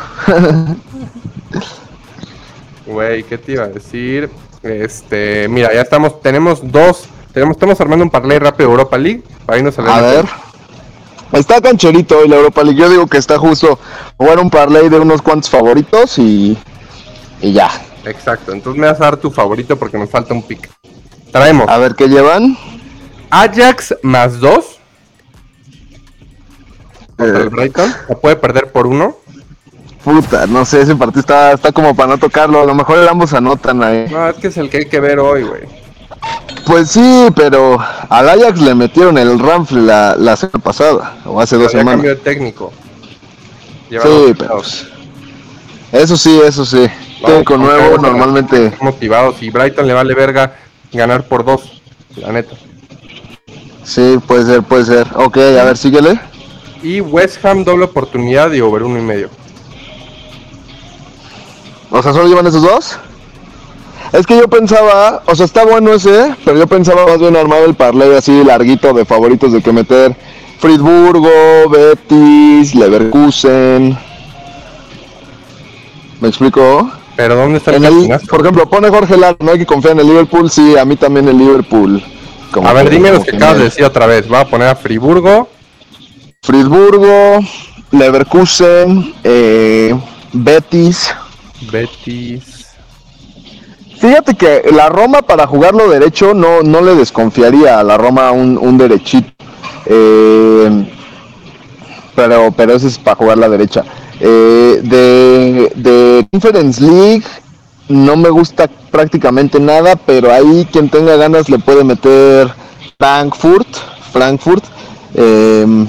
Güey, 2.87 3.23
¿qué 3.25 3.39
te 3.39 3.53
iba 3.53 3.65
a 3.65 3.69
decir? 3.69 4.29
Este, 4.63 5.49
mira, 5.49 5.73
ya 5.73 5.81
estamos, 5.81 6.21
tenemos 6.21 6.61
dos, 6.71 7.05
tenemos, 7.33 7.57
estamos 7.57 7.81
armando 7.81 8.05
un 8.05 8.11
parlay 8.11 8.39
rápido 8.39 8.71
Europa 8.71 8.99
League 8.99 9.23
para 9.47 9.59
irnos 9.59 9.79
a, 9.79 9.97
a 9.97 10.01
ver. 10.01 10.27
Está 11.33 11.61
cancherito 11.61 12.19
hoy 12.19 12.29
la 12.29 12.37
Europa 12.37 12.63
League. 12.63 12.79
Yo 12.79 12.91
digo 12.91 13.07
que 13.07 13.19
está 13.19 13.39
justo 13.39 13.79
jugar 14.17 14.39
un 14.39 14.51
parlay 14.51 14.89
de 14.89 14.99
unos 14.99 15.23
cuantos 15.23 15.49
favoritos 15.49 16.19
y, 16.19 16.59
y 17.41 17.53
ya. 17.53 17.71
Exacto, 18.05 18.53
entonces 18.53 18.81
me 18.81 18.87
vas 18.87 19.01
a 19.01 19.05
dar 19.05 19.17
tu 19.17 19.31
favorito 19.31 19.77
porque 19.79 19.97
nos 19.97 20.11
falta 20.11 20.35
un 20.35 20.43
pick. 20.43 20.69
Traemos. 21.31 21.69
A 21.69 21.79
ver 21.79 21.95
qué 21.95 22.09
llevan. 22.09 22.59
Ajax 23.31 23.95
más 24.03 24.39
dos 24.41 24.79
el 27.25 27.49
Brighton. 27.49 27.93
¿O 28.09 28.19
puede 28.19 28.37
perder 28.37 28.71
por 28.71 28.87
uno? 28.87 29.17
Puta, 30.05 30.47
no 30.47 30.65
sé, 30.65 30.83
ese 30.83 30.97
partido 30.97 31.21
está, 31.21 31.53
está 31.53 31.71
como 31.71 31.95
para 31.95 32.09
no 32.09 32.19
tocarlo. 32.19 32.61
A 32.61 32.65
lo 32.65 32.75
mejor 32.75 32.99
el 32.99 33.09
ambos 33.09 33.33
anotan 33.35 33.83
ahí. 33.83 34.07
No, 34.11 34.29
es 34.29 34.37
que 34.37 34.49
es 34.49 34.57
el 34.57 34.69
que 34.69 34.79
hay 34.79 34.85
que 34.87 34.99
ver 35.01 35.21
hoy, 35.21 35.45
güey. 35.45 35.63
Pues 36.67 36.91
sí, 36.91 37.29
pero 37.35 37.79
al 38.09 38.29
Ajax 38.29 38.61
le 38.61 38.75
metieron 38.75 39.19
el 39.19 39.39
Ramfle 39.39 39.83
la, 39.83 40.15
la 40.17 40.37
semana 40.37 40.63
pasada, 40.63 41.17
o 41.25 41.41
hace 41.41 41.57
dos 41.57 41.73
semanas. 41.73 41.95
cambio 41.95 42.11
de 42.11 42.17
técnico. 42.17 42.73
sí, 43.89 44.35
pero. 44.39 44.63
Eso 45.93 46.17
sí, 46.17 46.41
eso 46.45 46.65
sí. 46.65 46.87
técnico 47.25 47.57
nuevo, 47.57 47.99
normalmente. 47.99 48.73
Motivados 48.81 49.43
y 49.43 49.51
Brighton 49.51 49.87
le 49.87 49.95
vale 49.95 50.15
verga 50.15 50.55
ganar 50.93 51.25
por 51.25 51.45
dos, 51.45 51.83
la 52.17 52.33
neta. 52.33 52.55
Sí, 53.85 54.19
puede 54.27 54.47
ser, 54.47 54.63
puede 54.63 54.85
ser. 54.85 55.07
Ok, 55.15 55.37
a 55.39 55.65
ver, 55.65 55.77
síguele. 55.77 56.21
Y 56.83 57.01
West 57.01 57.45
Ham 57.45 57.65
doble 57.65 57.85
oportunidad 57.85 58.53
y 58.53 58.61
over 58.61 58.83
uno 58.83 58.99
y 58.99 59.03
medio. 59.03 59.31
O 61.91 62.03
sea, 62.03 62.13
¿solo 62.13 62.27
llevan 62.27 62.47
esos 62.47 62.63
dos? 62.63 62.99
Es 64.13 64.27
que 64.27 64.37
yo 64.37 64.49
pensaba, 64.49 65.23
o 65.27 65.35
sea, 65.35 65.47
está 65.47 65.65
bueno 65.65 65.93
ese, 65.93 66.35
pero 66.45 66.59
yo 66.59 66.67
pensaba 66.67 67.07
más 67.07 67.19
bien 67.19 67.37
armar 67.37 67.63
el 67.63 67.75
parlay 67.75 68.15
así 68.15 68.45
larguito 68.45 68.93
de 68.93 69.05
favoritos 69.05 69.53
de 69.53 69.63
que 69.63 69.73
meter 69.73 70.15
Friburgo, 70.59 71.31
Betis, 71.71 72.75
Leverkusen. 72.75 73.97
¿Me 76.21 76.29
explico? 76.29 76.91
¿Pero 77.17 77.37
dónde 77.37 77.59
está 77.59 77.75
el, 77.75 77.85
el 77.85 78.21
Por 78.29 78.41
ejemplo, 78.41 78.69
pone 78.69 78.89
Jorge 78.89 79.17
Lara, 79.17 79.37
no 79.41 79.53
hay 79.53 79.59
que 79.59 79.67
confiar 79.67 79.95
en 79.95 80.01
el 80.01 80.07
Liverpool, 80.07 80.51
sí, 80.51 80.77
a 80.77 80.85
mí 80.85 80.97
también 80.97 81.29
el 81.29 81.39
Liverpool. 81.39 82.03
a 82.65 82.73
ver, 82.73 82.91
dime 82.91 83.13
los 83.13 83.25
que 83.25 83.37
acabas 83.37 83.59
de 83.59 83.65
decir 83.65 83.85
otra 83.85 84.07
vez. 84.07 84.29
Voy 84.29 84.39
a 84.39 84.45
poner 84.45 84.69
a 84.69 84.77
Friburgo, 84.77 85.49
Friburgo, 86.45 87.39
Leverkusen, 87.93 89.15
eh, 89.23 89.95
Betis. 90.33 91.15
Betis. 91.71 92.67
Fíjate 94.01 94.35
que 94.35 94.65
la 94.73 94.89
Roma 94.89 95.23
para 95.23 95.47
jugarlo 95.47 95.89
derecho 95.89 96.35
no, 96.35 96.63
no 96.63 96.81
le 96.81 96.97
desconfiaría 96.97 97.79
a 97.79 97.85
la 97.85 97.97
Roma 97.97 98.33
un, 98.33 98.77
derechito. 98.77 99.31
Eh, 99.87 100.85
pero, 102.17 102.51
pero 102.51 102.73
ese 102.75 102.89
es 102.89 102.99
para 102.99 103.15
jugar 103.15 103.39
la 103.39 103.49
derecha. 103.49 103.85
Eh, 104.19 104.81
de, 104.83 105.73
de 105.77 106.27
Conference 106.33 106.83
League 106.83 107.23
no 107.89 108.17
me 108.17 108.31
gusta 108.31 108.69
prácticamente 108.91 109.61
nada, 109.61 109.95
pero 109.95 110.33
ahí 110.33 110.67
quien 110.73 110.89
tenga 110.89 111.15
ganas 111.15 111.49
le 111.49 111.61
puede 111.61 111.85
meter 111.85 112.53
Frankfurt. 112.99 113.69
Frankfurt. 114.13 114.65
Eh, 115.15 115.87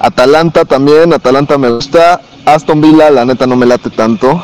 Atalanta 0.00 0.64
también, 0.64 1.12
Atalanta 1.12 1.58
me 1.58 1.70
gusta. 1.70 2.20
Aston 2.46 2.80
Villa, 2.80 3.10
la 3.10 3.26
neta 3.26 3.46
no 3.46 3.54
me 3.54 3.66
late 3.66 3.90
tanto. 3.90 4.42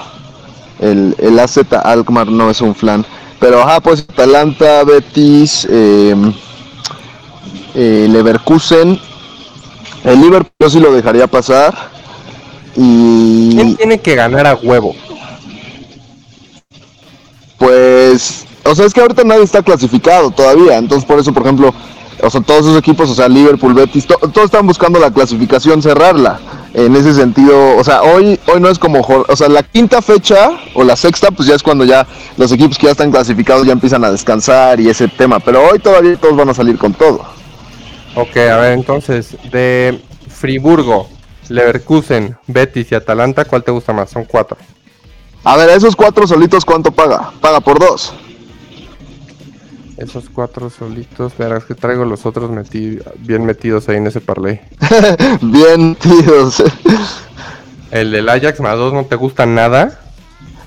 El, 0.78 1.16
el 1.18 1.38
AZ 1.38 1.58
Alkmaar 1.82 2.28
no 2.28 2.50
es 2.50 2.60
un 2.60 2.74
flan. 2.74 3.04
Pero 3.40 3.62
ajá, 3.62 3.80
pues 3.80 4.06
Atalanta, 4.08 4.84
Betis, 4.84 5.66
em, 5.70 6.32
eh, 7.74 8.06
Leverkusen. 8.10 9.00
El 10.04 10.20
Liverpool 10.20 10.52
yo 10.60 10.70
sí 10.70 10.78
lo 10.78 10.92
dejaría 10.92 11.26
pasar. 11.26 11.74
Y... 12.76 13.54
¿Quién 13.54 13.76
tiene 13.76 13.98
que 13.98 14.14
ganar 14.14 14.46
a 14.46 14.54
huevo? 14.54 14.94
Pues, 17.58 18.44
o 18.64 18.74
sea, 18.74 18.84
es 18.84 18.92
que 18.92 19.00
ahorita 19.00 19.24
nadie 19.24 19.42
está 19.42 19.62
clasificado 19.62 20.30
todavía. 20.30 20.76
Entonces, 20.76 21.06
por 21.06 21.18
eso, 21.18 21.32
por 21.32 21.42
ejemplo, 21.44 21.74
o 22.22 22.30
sea, 22.30 22.40
todos 22.40 22.66
esos 22.66 22.78
equipos, 22.78 23.10
o 23.10 23.14
sea, 23.14 23.28
Liverpool, 23.28 23.74
Betis, 23.74 24.06
todos 24.06 24.44
están 24.44 24.66
buscando 24.66 24.98
la 24.98 25.10
clasificación, 25.10 25.82
cerrarla. 25.82 26.40
En 26.74 26.94
ese 26.94 27.14
sentido, 27.14 27.76
o 27.76 27.82
sea, 27.84 28.02
hoy, 28.02 28.38
hoy 28.52 28.60
no 28.60 28.68
es 28.68 28.78
como, 28.78 29.00
o 29.00 29.36
sea, 29.36 29.48
la 29.48 29.62
quinta 29.62 30.02
fecha 30.02 30.50
o 30.74 30.84
la 30.84 30.94
sexta, 30.94 31.30
pues 31.30 31.48
ya 31.48 31.54
es 31.54 31.62
cuando 31.62 31.84
ya 31.84 32.06
los 32.36 32.52
equipos 32.52 32.76
que 32.76 32.86
ya 32.86 32.92
están 32.92 33.10
clasificados 33.10 33.66
ya 33.66 33.72
empiezan 33.72 34.04
a 34.04 34.10
descansar 34.10 34.78
y 34.78 34.90
ese 34.90 35.08
tema. 35.08 35.40
Pero 35.40 35.66
hoy 35.66 35.78
todavía 35.78 36.16
todos 36.16 36.36
van 36.36 36.50
a 36.50 36.54
salir 36.54 36.76
con 36.76 36.92
todo. 36.92 37.20
Ok, 38.14 38.36
a 38.36 38.56
ver, 38.56 38.72
entonces, 38.72 39.36
de 39.50 40.02
Friburgo, 40.28 41.08
Leverkusen, 41.48 42.36
Betis 42.46 42.92
y 42.92 42.94
Atalanta, 42.94 43.46
¿cuál 43.46 43.64
te 43.64 43.70
gusta 43.70 43.92
más? 43.92 44.10
Son 44.10 44.24
cuatro. 44.24 44.58
A 45.44 45.56
ver, 45.56 45.70
esos 45.70 45.96
cuatro 45.96 46.26
solitos, 46.26 46.64
¿cuánto 46.64 46.90
paga? 46.90 47.30
Paga 47.40 47.60
por 47.60 47.78
dos. 47.78 48.12
Esos 49.96 50.28
cuatro 50.28 50.68
solitos, 50.68 51.32
verás 51.38 51.64
que 51.64 51.74
traigo 51.74 52.04
los 52.04 52.26
otros 52.26 52.50
bien 53.18 53.46
metidos 53.46 53.88
ahí 53.88 53.96
en 53.96 54.06
ese 54.06 54.20
parlay. 54.20 54.60
bien 55.40 55.90
metidos. 55.90 56.62
¿El 57.90 58.10
del 58.10 58.28
Ajax 58.28 58.60
más 58.60 58.76
dos 58.76 58.92
no 58.92 59.06
te 59.06 59.16
gusta 59.16 59.46
nada? 59.46 60.00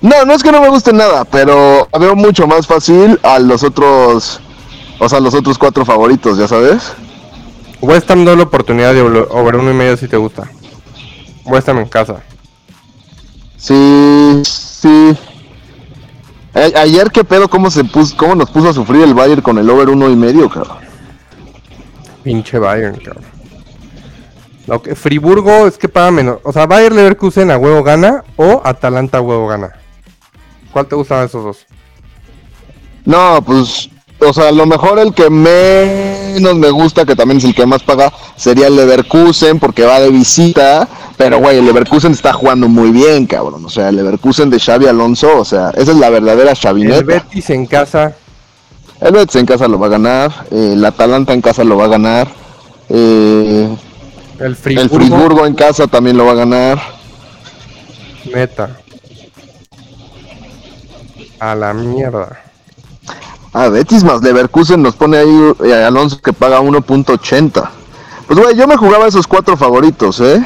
No, 0.01 0.25
no 0.25 0.33
es 0.33 0.41
que 0.41 0.51
no 0.51 0.61
me 0.61 0.69
guste 0.69 0.93
nada, 0.93 1.25
pero 1.25 1.87
veo 1.99 2.15
mucho 2.15 2.47
más 2.47 2.65
fácil 2.65 3.19
a 3.21 3.37
los 3.37 3.63
otros, 3.63 4.39
o 4.97 5.09
sea, 5.09 5.19
los 5.19 5.33
otros 5.33 5.57
cuatro 5.57 5.85
favoritos, 5.85 6.37
ya 6.37 6.47
sabes. 6.47 6.93
West 7.81 8.09
Ham 8.09 8.25
doble 8.25 8.43
oportunidad 8.43 8.93
de 8.93 9.01
over 9.01 9.57
uno 9.57 9.71
y 9.71 9.73
medio 9.73 9.97
si 9.97 10.07
te 10.07 10.17
gusta. 10.17 10.49
West 11.45 11.67
Ham 11.69 11.79
en 11.79 11.87
casa. 11.87 12.23
Sí, 13.57 14.41
sí, 14.45 15.17
ayer 16.53 17.11
qué 17.11 17.23
pedo, 17.23 17.49
cómo 17.49 17.69
se 17.69 17.83
puso, 17.83 18.15
cómo 18.17 18.35
nos 18.35 18.49
puso 18.49 18.69
a 18.69 18.73
sufrir 18.73 19.03
el 19.03 19.13
Bayern 19.13 19.41
con 19.41 19.57
el 19.57 19.69
over 19.69 19.89
uno 19.89 20.09
y 20.09 20.15
medio, 20.15 20.49
cabrón. 20.49 20.77
Pinche 22.23 22.59
Bayern, 22.59 22.97
cabrón. 22.97 23.23
Que, 24.83 24.93
Friburgo 24.95 25.65
es 25.65 25.77
que 25.77 25.89
paga 25.89 26.11
menos. 26.11 26.39
O 26.43 26.53
sea, 26.53 26.67
Bayern 26.67 26.95
Leverkusen 26.95 27.49
a 27.49 27.57
huevo 27.57 27.81
gana 27.81 28.23
o 28.35 28.61
Atalanta 28.63 29.17
a 29.17 29.21
huevo 29.21 29.47
gana. 29.47 29.71
¿Cuál 30.71 30.85
te 30.85 30.95
gustan 30.95 31.25
esos 31.25 31.43
dos? 31.43 31.65
No, 33.05 33.41
pues, 33.43 33.89
o 34.19 34.33
sea, 34.33 34.49
a 34.49 34.51
lo 34.51 34.65
mejor 34.65 34.99
el 34.99 35.13
que 35.13 35.29
menos 35.29 36.55
me 36.55 36.69
gusta, 36.69 37.05
que 37.05 37.15
también 37.15 37.37
es 37.37 37.45
el 37.45 37.55
que 37.55 37.65
más 37.65 37.83
paga, 37.83 38.11
sería 38.35 38.67
el 38.67 38.75
Leverkusen, 38.75 39.59
porque 39.59 39.85
va 39.85 39.99
de 39.99 40.09
visita. 40.09 40.87
Pero, 41.17 41.39
güey, 41.39 41.57
el 41.57 41.65
Leverkusen 41.65 42.13
está 42.13 42.33
jugando 42.33 42.67
muy 42.67 42.91
bien, 42.91 43.25
cabrón. 43.25 43.65
O 43.65 43.69
sea, 43.69 43.89
el 43.89 43.97
Leverkusen 43.97 44.49
de 44.49 44.59
Xavi 44.59 44.87
Alonso, 44.87 45.37
o 45.37 45.45
sea, 45.45 45.69
esa 45.71 45.91
es 45.91 45.97
la 45.97 46.09
verdadera 46.09 46.55
Xavi 46.55 46.83
El 46.83 47.03
Betis 47.03 47.49
en 47.49 47.65
casa. 47.65 48.15
El 49.01 49.13
Betis 49.13 49.35
en 49.35 49.45
casa 49.45 49.67
lo 49.67 49.79
va 49.79 49.87
a 49.87 49.89
ganar, 49.89 50.31
eh, 50.51 50.71
el 50.73 50.85
Atalanta 50.85 51.33
en 51.33 51.41
casa 51.41 51.63
lo 51.63 51.77
va 51.77 51.85
a 51.85 51.89
ganar, 51.89 52.27
eh, 52.89 53.69
El 54.39 54.55
Friburgo. 54.55 54.81
el 54.81 54.89
Friburgo 54.89 55.45
en 55.45 55.53
casa 55.55 55.87
también 55.87 56.17
lo 56.17 56.25
va 56.25 56.33
a 56.33 56.35
ganar. 56.35 56.79
Neta. 58.33 58.77
A 61.39 61.55
la 61.55 61.73
mierda. 61.73 62.48
Ah, 63.53 63.69
Betis 63.69 64.03
más 64.03 64.21
Leverkusen 64.21 64.81
nos 64.81 64.95
pone 64.95 65.17
ahí 65.17 65.53
eh, 65.63 65.73
Alonso 65.73 66.19
que 66.21 66.33
paga 66.33 66.61
1.80. 66.61 67.69
Pues 68.27 68.39
güey, 68.39 68.55
yo 68.55 68.67
me 68.67 68.77
jugaba 68.77 69.07
esos 69.07 69.25
cuatro 69.25 69.57
favoritos, 69.57 70.19
¿eh? 70.19 70.45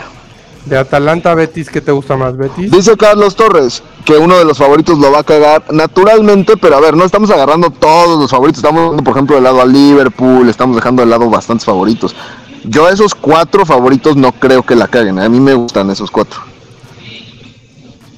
De 0.65 0.77
Atalanta 0.77 1.33
Betis, 1.35 1.69
¿qué 1.69 1.81
te 1.81 1.91
gusta 1.91 2.15
más, 2.15 2.37
Betis? 2.37 2.71
Dice 2.71 2.95
Carlos 2.95 3.35
Torres 3.35 3.83
que 4.05 4.17
uno 4.17 4.37
de 4.37 4.45
los 4.45 4.57
favoritos 4.57 4.97
lo 4.97 5.11
va 5.11 5.19
a 5.19 5.23
cagar 5.23 5.65
naturalmente, 5.73 6.55
pero 6.55 6.77
a 6.77 6.79
ver, 6.79 6.95
no 6.95 7.03
estamos 7.03 7.29
agarrando 7.31 7.69
todos 7.69 8.17
los 8.17 8.31
favoritos, 8.31 8.59
estamos 8.59 8.91
dando, 8.91 9.03
por 9.03 9.11
ejemplo, 9.11 9.35
de 9.35 9.41
lado 9.41 9.61
a 9.61 9.65
Liverpool, 9.65 10.47
estamos 10.47 10.77
dejando 10.77 11.01
de 11.01 11.09
lado 11.09 11.29
bastantes 11.29 11.65
favoritos. 11.65 12.15
Yo 12.63 12.87
esos 12.87 13.13
cuatro 13.13 13.65
favoritos 13.65 14.15
no 14.15 14.31
creo 14.31 14.63
que 14.63 14.75
la 14.75 14.87
caguen, 14.87 15.19
a 15.19 15.27
mí 15.27 15.41
me 15.41 15.53
gustan 15.53 15.89
esos 15.89 16.09
cuatro. 16.09 16.39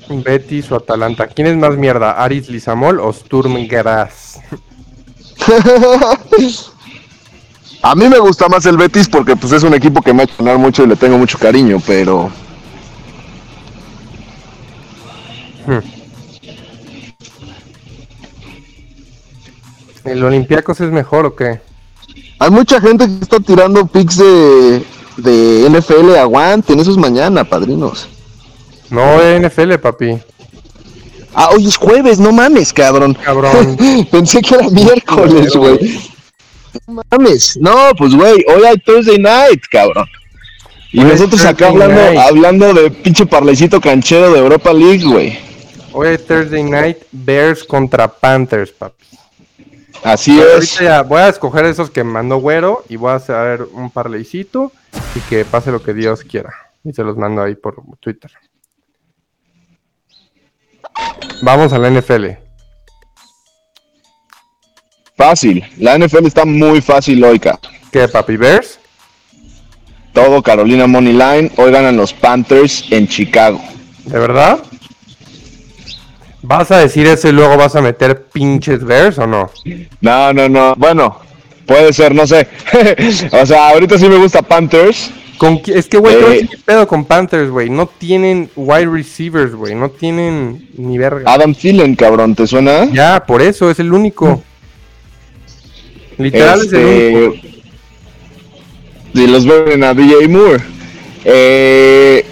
Betis 0.07 0.71
o 0.71 0.75
Atalanta. 0.75 1.25
¿Quién 1.25 1.47
es 1.47 1.57
más 1.57 1.75
mierda? 1.77 2.11
¿Aris 2.11 2.47
Lizamol 2.47 2.99
o 2.99 3.11
Sturm 3.11 3.67
Graz? 3.67 4.39
A 7.81 7.93
mí 7.93 8.09
me 8.09 8.17
gusta 8.17 8.47
más 8.47 8.65
el 8.65 8.77
Betis 8.77 9.07
porque 9.07 9.35
pues 9.35 9.53
es 9.53 9.61
un 9.63 9.73
equipo 9.75 10.01
que 10.01 10.11
me 10.13 10.21
ha 10.21 10.25
hecho 10.25 10.35
ganar 10.39 10.57
mucho 10.57 10.83
y 10.83 10.87
le 10.87 10.95
tengo 10.95 11.17
mucho 11.19 11.37
cariño, 11.37 11.79
pero 11.85 12.31
¿El 20.03 20.23
Olympiacos 20.23 20.81
es 20.81 20.91
mejor 20.91 21.25
o 21.25 21.35
qué? 21.35 21.59
hay 22.37 22.49
mucha 22.51 22.81
gente 22.81 23.07
que 23.07 23.19
está 23.21 23.39
tirando 23.39 23.87
picks 23.87 24.17
de, 24.17 24.83
de 25.17 25.69
NFL, 25.69 26.15
aguanten, 26.15 26.79
eso 26.79 26.91
es 26.91 26.97
mañana, 26.97 27.43
padrinos. 27.43 28.07
No, 28.89 29.17
NFL, 29.39 29.75
papi. 29.75 30.19
Ah, 31.35 31.49
hoy 31.53 31.67
es 31.67 31.75
jueves, 31.77 32.17
no 32.19 32.31
mames, 32.31 32.71
cabrón. 32.71 33.13
Cabrón. 33.23 33.77
Pensé 34.11 34.41
que 34.41 34.55
era 34.55 34.69
miércoles, 34.69 35.53
güey. 35.55 35.99
No 36.87 37.01
mames. 37.11 37.57
No, 37.57 37.91
pues 37.97 38.15
güey, 38.15 38.45
hoy 38.47 38.63
hay 38.65 38.77
Thursday 38.77 39.17
night, 39.19 39.61
cabrón. 39.69 40.07
Y 40.91 40.99
Hoy 40.99 41.05
nosotros 41.07 41.43
acá 41.43 41.67
Thursday 41.69 41.83
hablando, 41.83 42.01
night. 42.13 42.19
hablando 42.29 42.73
de 42.73 42.91
pinche 42.91 43.25
parlecito 43.25 43.81
canchero 43.81 44.31
de 44.31 44.39
Europa 44.39 44.71
League, 44.73 45.03
güey. 45.05 45.37
Hoy 45.91 46.09
es 46.09 46.25
Thursday 46.25 46.63
Night 46.63 46.97
Bears 47.11 47.63
contra 47.63 48.07
Panthers, 48.07 48.71
papi. 48.71 49.05
Así 50.03 50.39
Ahorita 50.39 50.57
es. 50.59 50.79
ya 50.79 51.01
voy 51.01 51.19
a 51.21 51.29
escoger 51.29 51.65
esos 51.65 51.89
que 51.89 52.03
mandó 52.03 52.37
Güero 52.37 52.83
y 52.89 52.95
voy 52.95 53.11
a 53.11 53.15
hacer 53.15 53.65
un 53.73 53.89
parleycito 53.89 54.71
y 55.15 55.19
que 55.21 55.43
pase 55.45 55.71
lo 55.71 55.81
que 55.81 55.93
Dios 55.93 56.21
quiera. 56.23 56.53
Y 56.83 56.93
se 56.93 57.03
los 57.03 57.17
mando 57.17 57.41
ahí 57.41 57.55
por 57.55 57.75
Twitter. 57.99 58.29
Vamos 61.41 61.73
a 61.73 61.77
la 61.77 61.89
NFL. 61.89 62.25
Fácil. 65.17 65.63
La 65.77 65.97
NFL 65.97 66.25
está 66.25 66.45
muy 66.45 66.81
fácil 66.81 67.23
hoy, 67.23 67.39
ca. 67.39 67.59
¿Qué, 67.91 68.07
papi? 68.07 68.35
¿Bears? 68.35 68.79
Todo 70.13 70.41
Carolina 70.41 70.87
Money 70.87 71.13
Line. 71.13 71.51
Hoy 71.57 71.71
ganan 71.71 71.97
los 71.97 72.13
Panthers 72.13 72.85
en 72.91 73.07
Chicago. 73.07 73.61
¿De 74.05 74.19
verdad? 74.19 74.59
¿Vas 76.41 76.69
a 76.71 76.77
decir 76.77 77.07
eso 77.07 77.27
y 77.27 77.31
luego 77.31 77.57
vas 77.57 77.75
a 77.75 77.81
meter 77.81 78.25
pinches 78.25 78.83
Bears 78.83 79.17
o 79.17 79.25
no? 79.25 79.49
No, 80.01 80.31
no, 80.31 80.47
no. 80.47 80.75
Bueno, 80.75 81.19
puede 81.65 81.91
ser, 81.91 82.13
no 82.13 82.27
sé. 82.27 82.47
o 83.31 83.45
sea, 83.45 83.69
ahorita 83.69 83.97
sí 83.97 84.07
me 84.07 84.17
gusta 84.17 84.41
Panthers. 84.41 85.11
Con 85.37 85.59
es 85.65 85.87
que, 85.87 85.97
güey, 85.97 86.15
Eh. 86.15 86.47
qué 86.49 86.57
pedo 86.63 86.87
con 86.87 87.03
Panthers, 87.05 87.49
güey. 87.49 87.69
No 87.69 87.87
tienen 87.87 88.49
wide 88.55 88.85
receivers, 88.87 89.53
güey. 89.53 89.75
No 89.75 89.89
tienen 89.89 90.69
ni 90.77 90.97
verga. 90.97 91.31
Adam 91.31 91.53
Thielen, 91.53 91.95
cabrón, 91.95 92.35
¿te 92.35 92.47
suena? 92.47 92.85
Ya, 92.91 93.23
por 93.25 93.41
eso, 93.41 93.69
es 93.69 93.79
el 93.79 93.91
único. 93.91 94.41
Literal 96.17 96.61
es 96.61 96.71
el 96.73 96.79
Este, 96.79 97.15
único. 97.27 97.47
Y 99.13 99.27
los 99.27 99.45
ven 99.45 99.83
a 99.83 99.93
DJ 99.93 100.27
Moore. 100.27 100.63
Eh, 101.25 102.25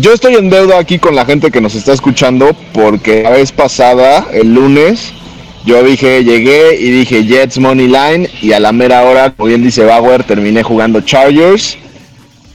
yo 0.00 0.12
estoy 0.14 0.34
en 0.36 0.48
deuda 0.50 0.78
aquí 0.78 0.98
con 0.98 1.14
la 1.14 1.24
gente 1.26 1.50
que 1.50 1.60
nos 1.60 1.74
está 1.74 1.92
escuchando 1.92 2.56
porque 2.72 3.22
la 3.22 3.30
vez 3.30 3.52
pasada, 3.52 4.26
el 4.32 4.54
lunes, 4.54 5.12
yo 5.66 5.82
dije, 5.82 6.24
llegué 6.24 6.76
y 6.80 6.90
dije 6.90 7.24
Jets 7.24 7.58
Money 7.58 7.86
Line 7.88 8.30
y 8.40 8.52
a 8.52 8.60
la 8.60 8.72
mera 8.72 9.02
hora, 9.04 9.30
como 9.34 9.48
bien 9.48 9.62
dice 9.62 9.84
Bauer, 9.84 10.24
terminé 10.24 10.62
jugando 10.62 11.00
Chargers. 11.00 11.76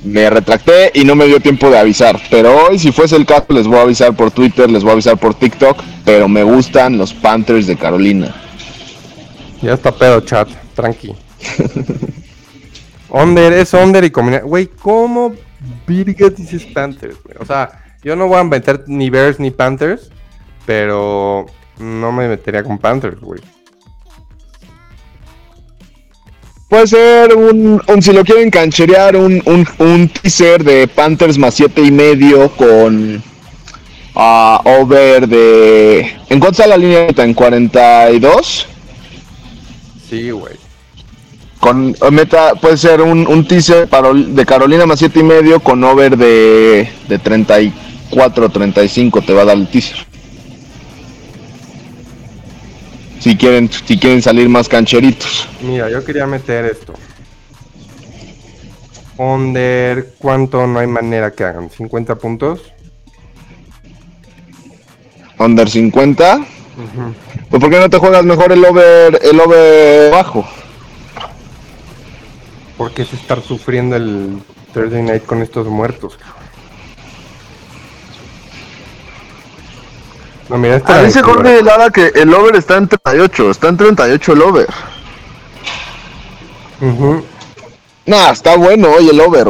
Me 0.04 0.30
retracté 0.30 0.92
y 0.94 1.04
no 1.04 1.16
me 1.16 1.26
dio 1.26 1.40
tiempo 1.40 1.70
de 1.70 1.78
avisar. 1.78 2.20
Pero 2.30 2.56
hoy, 2.66 2.80
si 2.80 2.92
fuese 2.92 3.16
el 3.16 3.26
caso, 3.26 3.48
les 3.50 3.68
voy 3.68 3.78
a 3.78 3.82
avisar 3.82 4.16
por 4.16 4.32
Twitter, 4.32 4.70
les 4.70 4.84
voy 4.84 4.92
a 4.92 4.94
avisar 4.94 5.18
por 5.18 5.34
TikTok. 5.34 5.82
Pero 6.06 6.28
me 6.28 6.44
gustan 6.44 6.98
los 6.98 7.14
Panthers 7.14 7.68
de 7.68 7.76
Carolina. 7.76 8.34
Ya 9.62 9.74
está 9.74 9.92
pedo, 9.92 10.22
chat. 10.22 10.48
Tranqui. 10.74 11.14
Under 13.10 13.54
es 13.54 13.74
under 13.74 14.04
y 14.04 14.12
combina. 14.12 14.40
Güey, 14.40 14.68
¿cómo 14.68 15.34
virga 15.86 16.30
dices 16.30 16.66
Panthers, 16.66 17.18
güey? 17.24 17.36
O 17.40 17.46
sea, 17.46 17.84
yo 18.04 18.16
no 18.16 18.28
voy 18.28 18.40
a 18.40 18.44
meter 18.44 18.84
ni 18.88 19.10
Bears 19.10 19.40
ni 19.40 19.52
Panthers, 19.52 20.12
pero 20.66 21.46
no 21.80 22.12
me 22.12 22.28
metería 22.28 22.64
con 22.64 22.78
Panthers, 22.78 23.20
güey. 23.20 23.42
Puede 26.70 26.86
ser 26.88 27.36
un, 27.36 27.82
un- 27.88 28.02
si 28.02 28.14
lo 28.14 28.24
quieren 28.24 28.52
cancherear, 28.52 29.16
un, 29.16 29.42
un, 29.46 29.68
un 29.80 30.08
teaser 30.10 30.64
de 30.64 30.88
Panthers 30.88 31.38
más 31.40 31.56
siete 31.56 31.82
y 31.82 31.90
medio 31.92 32.50
con 32.52 33.24
ah, 34.16 34.62
over 34.64 35.28
de... 35.28 36.00
¿En 36.30 36.40
cuánto 36.40 36.52
está 36.62 36.68
la 36.68 36.78
línea? 36.78 37.08
¿En 37.18 37.34
42? 37.34 38.68
Sí, 40.10 40.30
güey. 40.30 40.54
Con 41.60 41.96
eh, 42.02 42.12
meta, 42.12 42.54
puede 42.56 42.78
ser 42.78 43.02
un, 43.02 43.26
un 43.28 43.48
teaser 43.48 43.88
para- 43.88 44.14
de 44.14 44.46
Carolina 44.46 44.86
más 44.86 45.00
siete 45.00 45.22
y 45.22 45.24
medio 45.24 45.60
con 45.62 45.84
over 45.84 46.16
de, 46.18 46.88
de 47.08 47.18
34, 47.20 48.50
35 48.50 49.22
te 49.24 49.34
va 49.34 49.42
a 49.42 49.46
dar 49.46 49.58
el 49.58 49.68
teaser. 49.68 49.98
Si 53.20 53.36
quieren, 53.36 53.70
si 53.70 54.00
quieren 54.00 54.22
salir 54.22 54.48
más 54.48 54.70
cancheritos. 54.70 55.48
Mira, 55.62 55.90
yo 55.90 56.04
quería 56.04 56.26
meter 56.26 56.66
esto. 56.66 56.94
Under, 59.18 60.14
¿cuánto? 60.18 60.66
No 60.66 60.80
hay 60.80 60.88
manera 60.88 61.32
que 61.32 61.44
hagan. 61.44 61.70
¿50 61.70 62.18
puntos? 62.18 62.62
Under 65.38 65.70
50. 65.70 66.46
Pues 67.50 67.62
¿por 67.62 67.70
qué 67.70 67.80
no 67.80 67.90
te 67.90 67.98
juegas 67.98 68.24
mejor 68.24 68.54
el 68.54 68.64
over, 68.64 69.20
el 69.22 69.40
over 69.40 70.12
bajo? 70.12 70.48
¿Por 72.78 72.94
qué 72.94 73.02
es 73.02 73.12
estar 73.12 73.42
sufriendo 73.42 73.98
el 73.98 74.42
Thursday 74.74 75.04
night 75.04 75.26
con 75.26 75.42
estos 75.42 75.68
muertos? 75.68 76.18
cabrón? 76.18 76.39
No, 80.50 80.58
mira, 80.58 80.78
este 80.78 80.92
Ah, 80.92 81.04
dice 81.04 81.20
mi 81.22 81.26
figura. 81.28 81.50
Jorge 81.50 81.64
Lara 81.64 81.90
que 81.92 82.08
el 82.16 82.34
over 82.34 82.56
está 82.56 82.78
en 82.78 82.88
38, 82.88 83.52
está 83.52 83.68
en 83.70 83.78
38 83.78 84.34
el 84.34 84.42
over. 84.42 84.68
Ujú. 86.82 87.24
Nah, 88.06 88.32
está 88.32 88.56
bueno 88.58 88.90
hoy 88.98 89.10
el 89.10 89.20
over. 89.22 89.48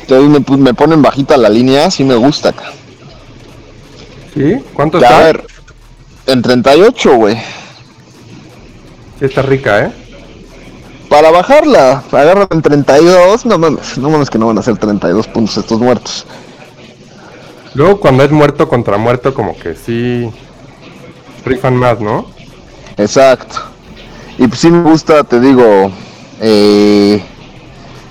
Ustedes 0.00 0.22
me, 0.28 0.40
me 0.56 0.74
ponen 0.74 1.02
bajita 1.02 1.36
la 1.36 1.48
línea, 1.48 1.90
sí 1.90 2.04
me 2.04 2.14
gusta. 2.14 2.50
acá. 2.50 2.72
¿Sí? 4.34 4.56
¿Cuánto 4.72 4.98
Ya, 4.98 5.06
está? 5.06 5.18
a 5.18 5.24
ver, 5.24 5.46
en 6.26 6.42
38, 6.42 7.14
güey. 7.16 7.36
Sí, 9.18 9.26
está 9.26 9.42
rica, 9.42 9.86
¿eh? 9.86 9.92
Para 11.08 11.30
bajarla, 11.30 12.02
agarra 12.10 12.48
en 12.50 12.62
32, 12.62 13.44
no 13.44 13.58
mames, 13.58 13.98
no 13.98 14.08
mames 14.08 14.30
que 14.30 14.38
no 14.38 14.46
van 14.46 14.56
a 14.58 14.62
ser 14.62 14.78
32 14.78 15.28
puntos 15.28 15.58
estos 15.58 15.78
muertos. 15.78 16.26
Luego 17.74 18.00
cuando 18.00 18.22
es 18.22 18.30
muerto 18.30 18.68
contra 18.68 18.98
muerto, 18.98 19.32
como 19.34 19.56
que 19.56 19.74
sí 19.74 20.30
rifan 21.44 21.76
más, 21.76 22.00
¿no? 22.00 22.26
Exacto. 22.96 23.60
Y 24.38 24.46
pues 24.46 24.60
sí 24.60 24.70
me 24.70 24.82
gusta, 24.82 25.24
te 25.24 25.40
digo, 25.40 25.90
eh, 26.40 27.22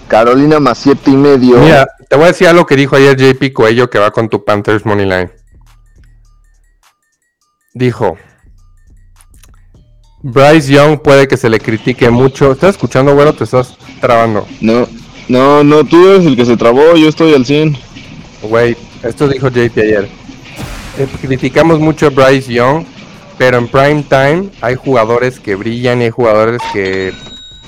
Carolina 0.07 0.59
más 0.59 0.77
siete 0.77 1.11
y 1.11 1.15
medio. 1.15 1.57
Mira, 1.59 1.87
te 2.09 2.15
voy 2.15 2.25
a 2.25 2.27
decir 2.29 2.47
algo 2.47 2.65
que 2.65 2.75
dijo 2.75 2.95
ayer 2.95 3.15
JP 3.15 3.53
Coello 3.53 3.89
que 3.89 3.99
va 3.99 4.11
con 4.11 4.29
tu 4.29 4.43
Panthers 4.43 4.85
Moneyline. 4.85 5.31
Dijo, 7.73 8.17
Bryce 10.21 10.73
Young 10.73 10.99
puede 11.01 11.27
que 11.27 11.37
se 11.37 11.49
le 11.49 11.59
critique 11.59 12.09
mucho. 12.09 12.51
¿Estás 12.51 12.71
escuchando, 12.71 13.13
güero? 13.15 13.33
Te 13.33 13.45
estás 13.45 13.77
trabando. 13.99 14.45
No, 14.59 14.87
no, 15.29 15.63
no, 15.63 15.83
tú 15.83 16.09
eres 16.09 16.25
el 16.25 16.35
que 16.35 16.45
se 16.45 16.57
trabó, 16.57 16.95
yo 16.95 17.07
estoy 17.07 17.33
al 17.33 17.45
100. 17.45 17.77
Güey, 18.43 18.75
esto 19.03 19.27
dijo 19.27 19.49
JP 19.49 19.77
ayer. 19.77 20.09
Eh, 20.97 21.07
criticamos 21.21 21.79
mucho 21.79 22.07
a 22.07 22.09
Bryce 22.09 22.53
Young, 22.53 22.85
Pero 23.37 23.57
en 23.57 23.67
prime 23.67 24.03
time 24.03 24.49
hay 24.61 24.75
jugadores 24.75 25.39
que 25.39 25.55
brillan 25.55 26.01
y 26.01 26.05
hay 26.05 26.09
jugadores 26.11 26.61
que, 26.73 27.11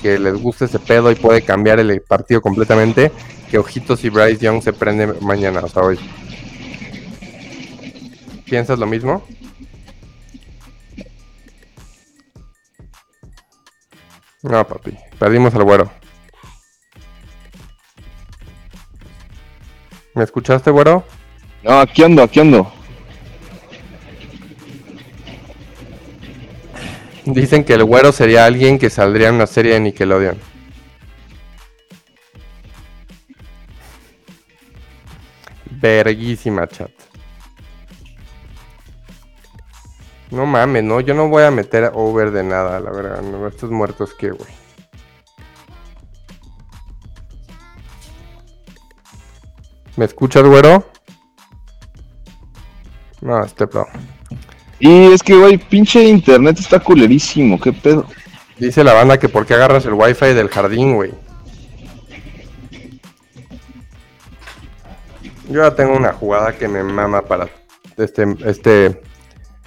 que 0.01 0.19
les 0.19 0.35
gusta 0.35 0.65
ese 0.65 0.77
pedo 0.77 1.09
y 1.11 1.15
puede 1.15 1.41
cambiar 1.41 1.79
el 1.79 2.01
partido 2.01 2.41
completamente. 2.41 3.11
Que 3.49 3.57
Ojitos 3.57 4.03
y 4.03 4.09
Bryce 4.09 4.45
Young 4.45 4.61
se 4.61 4.73
prende 4.73 5.07
mañana, 5.21 5.61
o 5.61 5.67
sea, 5.67 5.83
hoy. 5.83 5.99
¿Piensas 8.45 8.77
lo 8.77 8.85
mismo? 8.85 9.23
No, 14.43 14.67
papi. 14.67 14.95
Perdimos 15.17 15.55
al 15.55 15.63
güero. 15.63 15.89
¿Me 20.13 20.23
escuchaste, 20.23 20.69
güero? 20.69 21.03
No, 21.63 21.79
aquí 21.79 22.03
ando, 22.03 22.23
aquí 22.23 22.39
ando. 22.39 22.71
Dicen 27.25 27.63
que 27.63 27.73
el 27.73 27.85
güero 27.85 28.11
sería 28.11 28.45
alguien 28.45 28.77
que 28.77 28.89
saldría 28.89 29.29
en 29.29 29.35
una 29.35 29.47
serie 29.47 29.73
de 29.73 29.79
Nickelodeon. 29.79 30.37
Verguísima, 35.69 36.67
chat. 36.67 36.91
No 40.31 40.45
mames, 40.45 40.83
no, 40.83 40.99
yo 40.99 41.13
no 41.13 41.29
voy 41.29 41.43
a 41.43 41.51
meter 41.51 41.91
over 41.93 42.31
de 42.31 42.43
nada, 42.43 42.79
la 42.79 42.91
verdad. 42.91 43.21
No, 43.21 43.47
estos 43.47 43.69
muertos 43.69 44.13
que, 44.13 44.31
güey. 44.31 44.49
¿Me 49.95 50.05
escuchas, 50.05 50.43
güero? 50.43 50.92
No, 53.23 53.43
este 53.43 53.65
pro. 53.65 53.87
Y 54.79 55.13
es 55.13 55.23
que, 55.23 55.33
güey, 55.33 55.57
pinche 55.57 56.03
internet 56.03 56.59
está 56.59 56.79
culerísimo, 56.79 57.57
qué 57.59 57.71
pedo. 57.71 58.05
Dice 58.59 58.83
la 58.83 58.93
banda 58.93 59.17
que 59.17 59.29
por 59.29 59.45
qué 59.45 59.53
agarras 59.53 59.85
el 59.85 59.93
wifi 59.93 60.33
del 60.33 60.49
jardín, 60.49 60.95
güey. 60.95 61.11
Yo 65.49 65.61
ya 65.61 65.73
tengo 65.73 65.95
una 65.95 66.11
jugada 66.11 66.57
que 66.57 66.67
me 66.67 66.83
mama 66.83 67.21
para 67.21 67.47
este, 67.97 68.25
este 68.45 69.01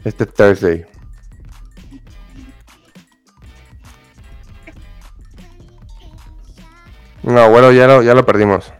este 0.05 0.27
Thursday. 0.27 0.87
No, 7.23 7.51
bueno, 7.51 7.73
ya 7.73 7.87
lo, 7.87 8.03
ya 8.03 8.14
lo 8.14 8.27
perdimos. 8.27 8.73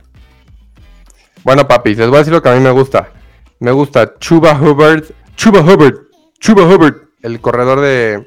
Bueno, 1.43 1.67
papis, 1.67 1.97
les 1.97 2.09
voy 2.09 2.17
a 2.17 2.19
decir 2.19 2.33
lo 2.33 2.43
que 2.43 2.49
a 2.51 2.55
mí 2.55 2.61
me 2.61 2.71
gusta. 2.71 3.16
Me 3.59 3.71
gusta 3.71 4.19
Chuba 4.19 4.53
Hubbard, 4.61 5.05
Chuba 5.35 5.61
Hubbard, 5.61 5.95
Chuba 6.39 6.65
Hubbard, 6.65 7.09
el 7.23 7.41
corredor 7.41 7.81
de, 7.81 8.27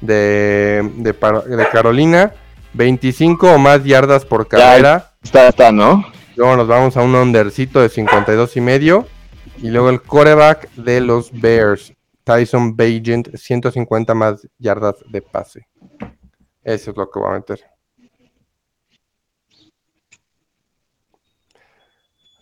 de, 0.00 0.90
de, 0.96 1.68
Carolina. 1.70 2.32
25 2.74 3.54
o 3.54 3.58
más 3.58 3.82
yardas 3.84 4.24
por 4.24 4.46
carrera. 4.46 5.12
está, 5.22 5.48
está, 5.48 5.72
¿no? 5.72 6.04
Luego 6.36 6.56
nos 6.56 6.68
vamos 6.68 6.96
a 6.96 7.02
un 7.02 7.14
undercito 7.14 7.80
de 7.80 7.88
52 7.88 8.56
y 8.56 8.60
medio. 8.60 9.06
Y 9.62 9.70
luego 9.70 9.90
el 9.90 10.02
coreback 10.02 10.70
de 10.74 11.00
los 11.00 11.32
Bears, 11.32 11.92
Tyson 12.24 12.76
Bagent, 12.76 13.34
150 13.34 14.14
más 14.14 14.46
yardas 14.58 14.96
de 15.08 15.22
pase. 15.22 15.66
Eso 16.62 16.90
es 16.90 16.96
lo 16.96 17.10
que 17.10 17.18
voy 17.18 17.30
a 17.30 17.32
meter. 17.34 17.64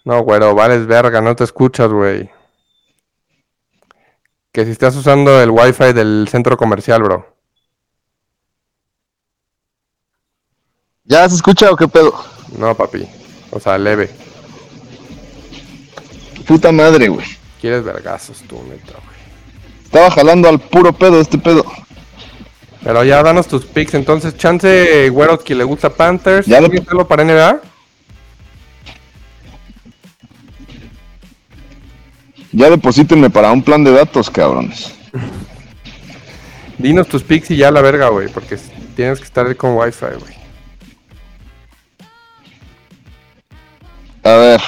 No, 0.06 0.20
güero, 0.20 0.54
vales 0.54 0.86
verga, 0.86 1.20
no 1.20 1.34
te 1.34 1.42
escuchas, 1.42 1.90
güey. 1.90 2.30
Que 4.52 4.64
si 4.64 4.70
estás 4.70 4.94
usando 4.94 5.42
el 5.42 5.50
wifi 5.50 5.92
del 5.92 6.28
centro 6.30 6.56
comercial, 6.56 7.02
bro. 7.02 7.36
¿Ya 11.02 11.28
se 11.28 11.34
escucha 11.34 11.72
o 11.72 11.76
qué 11.76 11.88
pedo? 11.88 12.14
No, 12.56 12.72
papi. 12.76 13.04
O 13.50 13.58
sea, 13.58 13.78
leve. 13.78 14.08
Puta 16.46 16.70
madre, 16.70 17.08
güey. 17.08 17.26
Quieres 17.60 17.82
vergazos 17.82 18.42
tú, 18.42 18.62
neta, 18.62 18.92
güey. 18.92 19.16
Estaba 19.86 20.08
jalando 20.12 20.48
al 20.48 20.60
puro 20.60 20.92
pedo 20.92 21.20
este 21.20 21.36
pedo. 21.36 21.64
Pero 22.84 23.02
ya 23.02 23.24
danos 23.24 23.48
tus 23.48 23.66
picks. 23.66 23.94
Entonces, 23.94 24.36
chance, 24.36 25.10
güero, 25.10 25.40
que 25.40 25.56
le 25.56 25.64
gusta 25.64 25.90
Panthers. 25.90 26.46
¿Ya 26.46 26.60
lo 26.60 27.08
para 27.08 27.24
NBA? 27.24 27.60
Ya 32.56 32.70
deposítenme 32.70 33.28
para 33.28 33.52
un 33.52 33.62
plan 33.62 33.84
de 33.84 33.92
datos, 33.92 34.30
cabrones. 34.30 34.90
Dinos 36.78 37.06
tus 37.06 37.22
picks 37.22 37.50
y 37.50 37.56
ya 37.58 37.70
la 37.70 37.82
verga, 37.82 38.08
güey. 38.08 38.28
Porque 38.28 38.56
tienes 38.96 39.18
que 39.18 39.26
estar 39.26 39.54
con 39.56 39.76
wifi, 39.76 40.06
güey. 40.18 40.34
A 44.22 44.36
ver. 44.36 44.60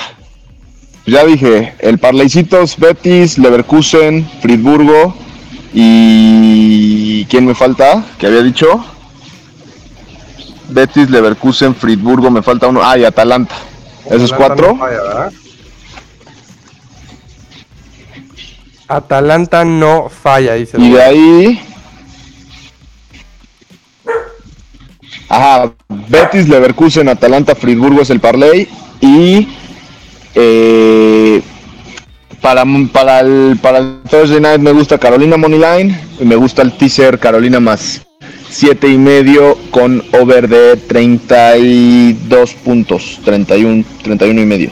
Ya 1.06 1.24
dije, 1.24 1.72
el 1.78 1.96
Parleycitos, 1.96 2.76
Betis, 2.76 3.38
Leverkusen, 3.38 4.28
Friburgo 4.42 5.16
y... 5.72 7.24
¿Quién 7.30 7.46
me 7.46 7.54
falta? 7.54 8.04
¿Qué 8.18 8.26
había 8.26 8.42
dicho? 8.42 8.84
Betis, 10.68 11.08
Leverkusen, 11.08 11.74
Friburgo, 11.74 12.30
me 12.30 12.42
falta 12.42 12.66
uno. 12.66 12.82
Ah, 12.84 12.98
y 12.98 13.04
Atalanta. 13.04 13.54
¿Esos 14.10 14.30
cuatro? 14.34 14.78
Atalanta 18.88 19.64
no 19.64 20.08
falla, 20.08 20.54
dice. 20.54 20.78
Y 20.80 20.90
de 20.90 21.02
ahí... 21.02 21.60
Ajá, 25.28 25.72
Betis, 26.08 26.48
Leverkusen, 26.48 27.08
Atalanta, 27.08 27.54
Friburgo 27.54 28.00
es 28.00 28.08
el 28.08 28.18
Parley 28.18 28.66
y 29.00 29.46
eh, 30.34 31.42
para, 32.40 32.64
para, 32.90 33.20
el, 33.20 33.58
para 33.60 33.78
el 33.78 34.00
Thursday 34.08 34.40
Night 34.40 34.60
me 34.60 34.72
gusta 34.72 34.96
Carolina 34.96 35.36
Moneyline 35.36 36.00
y 36.18 36.24
me 36.24 36.36
gusta 36.36 36.62
el 36.62 36.72
teaser 36.72 37.18
Carolina 37.18 37.60
más 37.60 38.06
7 38.50 38.88
y 38.88 38.96
medio 38.96 39.58
con 39.70 40.02
over 40.18 40.48
de 40.48 40.76
32 40.76 42.54
puntos, 42.54 43.20
31, 43.24 43.84
31 44.02 44.40
y 44.40 44.44
medio. 44.46 44.70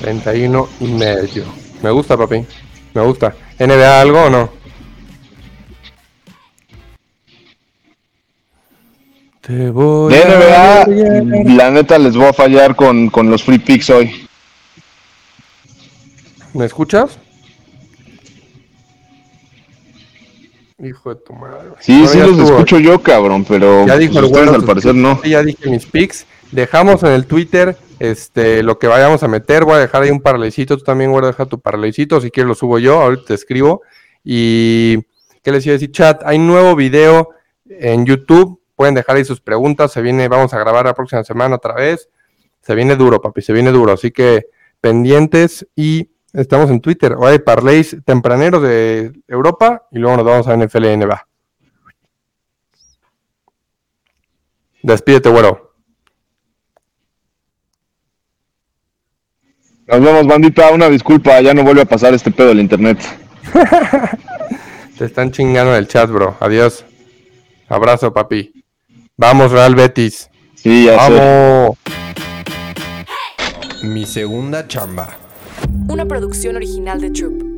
31 0.00 0.68
y 0.80 0.84
medio. 0.88 1.44
Me 1.82 1.90
gusta, 1.90 2.16
papi. 2.16 2.44
Me 2.94 3.02
gusta. 3.02 3.34
¿NBA 3.58 4.00
algo 4.00 4.22
o 4.22 4.30
no? 4.30 4.50
Te 9.40 9.70
voy 9.70 10.12
de 10.12 10.24
NBA, 10.24 11.54
la 11.54 11.70
neta 11.70 11.98
les 11.98 12.14
voy 12.14 12.26
a 12.26 12.32
fallar 12.32 12.76
con, 12.76 13.08
con 13.08 13.30
los 13.30 13.42
free 13.42 13.58
picks 13.58 13.90
hoy. 13.90 14.28
¿Me 16.52 16.66
escuchas? 16.66 17.18
Hijo 20.82 21.14
de 21.14 21.20
tu 21.20 21.32
madre. 21.32 21.68
Sí, 21.80 22.06
sí 22.06 22.18
los 22.18 22.38
escucho 22.38 22.78
yo, 22.78 23.02
cabrón, 23.02 23.44
pero 23.44 23.86
ya 23.86 23.96
dijo 23.96 24.18
el 24.18 24.48
al 24.48 24.64
parecer 24.64 24.94
no. 24.94 25.22
Ya 25.22 25.42
dije 25.42 25.68
mis 25.68 25.86
pics. 25.86 26.26
Dejamos 26.52 27.02
en 27.02 27.12
el 27.12 27.26
Twitter 27.26 27.76
este, 28.00 28.64
lo 28.64 28.78
que 28.78 28.88
vayamos 28.88 29.22
a 29.22 29.28
meter. 29.28 29.64
Voy 29.64 29.74
a 29.74 29.78
dejar 29.78 30.02
ahí 30.02 30.10
un 30.10 30.20
parlecito. 30.20 30.76
Tú 30.76 30.82
también 30.82 31.12
voy 31.12 31.22
a 31.22 31.28
dejar 31.28 31.46
tu 31.46 31.60
parlecito. 31.60 32.20
Si 32.20 32.32
quieres 32.32 32.48
lo 32.48 32.54
subo 32.56 32.80
yo. 32.80 33.00
Ahorita 33.00 33.26
te 33.26 33.34
escribo. 33.34 33.82
Y, 34.24 34.98
¿qué 35.42 35.52
les 35.52 35.64
iba 35.64 35.74
a 35.74 35.78
decir, 35.78 35.92
chat? 35.92 36.22
Hay 36.24 36.38
nuevo 36.38 36.74
video 36.74 37.30
en 37.68 38.04
YouTube. 38.04 38.60
Pueden 38.74 38.94
dejar 38.96 39.16
ahí 39.16 39.24
sus 39.24 39.40
preguntas. 39.40 39.92
Se 39.92 40.02
viene, 40.02 40.26
vamos 40.26 40.52
a 40.52 40.58
grabar 40.58 40.86
la 40.86 40.94
próxima 40.94 41.22
semana 41.22 41.54
otra 41.54 41.74
vez. 41.74 42.08
Se 42.60 42.74
viene 42.74 42.96
duro, 42.96 43.20
papi. 43.20 43.40
Se 43.42 43.52
viene 43.52 43.70
duro. 43.70 43.92
Así 43.92 44.10
que 44.10 44.46
pendientes 44.80 45.68
y 45.76 46.10
Estamos 46.32 46.70
en 46.70 46.80
Twitter. 46.80 47.14
O 47.14 47.26
hay 47.26 47.40
parlays 47.40 47.96
tempraneros 48.04 48.62
de 48.62 49.12
Europa 49.26 49.86
y 49.90 49.98
luego 49.98 50.16
nos 50.16 50.26
vamos 50.26 50.48
a 50.48 50.56
NFL 50.56 50.84
y 50.84 50.96
NBA. 50.96 51.26
Despídete, 54.82 55.28
güero. 55.28 55.69
Nos 59.90 60.00
vemos, 60.00 60.26
bandita. 60.26 60.70
Una 60.70 60.88
disculpa, 60.88 61.40
ya 61.40 61.52
no 61.52 61.64
vuelve 61.64 61.82
a 61.82 61.84
pasar 61.84 62.14
este 62.14 62.30
pedo 62.30 62.48
del 62.48 62.60
internet. 62.60 62.98
Te 64.98 65.04
están 65.04 65.32
chingando 65.32 65.72
en 65.72 65.78
el 65.78 65.88
chat, 65.88 66.08
bro. 66.08 66.36
Adiós. 66.38 66.84
Abrazo, 67.68 68.12
papi. 68.12 68.52
Vamos, 69.16 69.50
Real 69.50 69.74
Betis. 69.74 70.30
Sí, 70.54 70.84
ya 70.84 70.96
Vamos. 70.96 71.76
Mi 73.82 74.06
segunda 74.06 74.68
chamba. 74.68 75.16
Una 75.88 76.06
producción 76.06 76.54
original 76.54 77.00
de 77.00 77.10
Troop. 77.10 77.49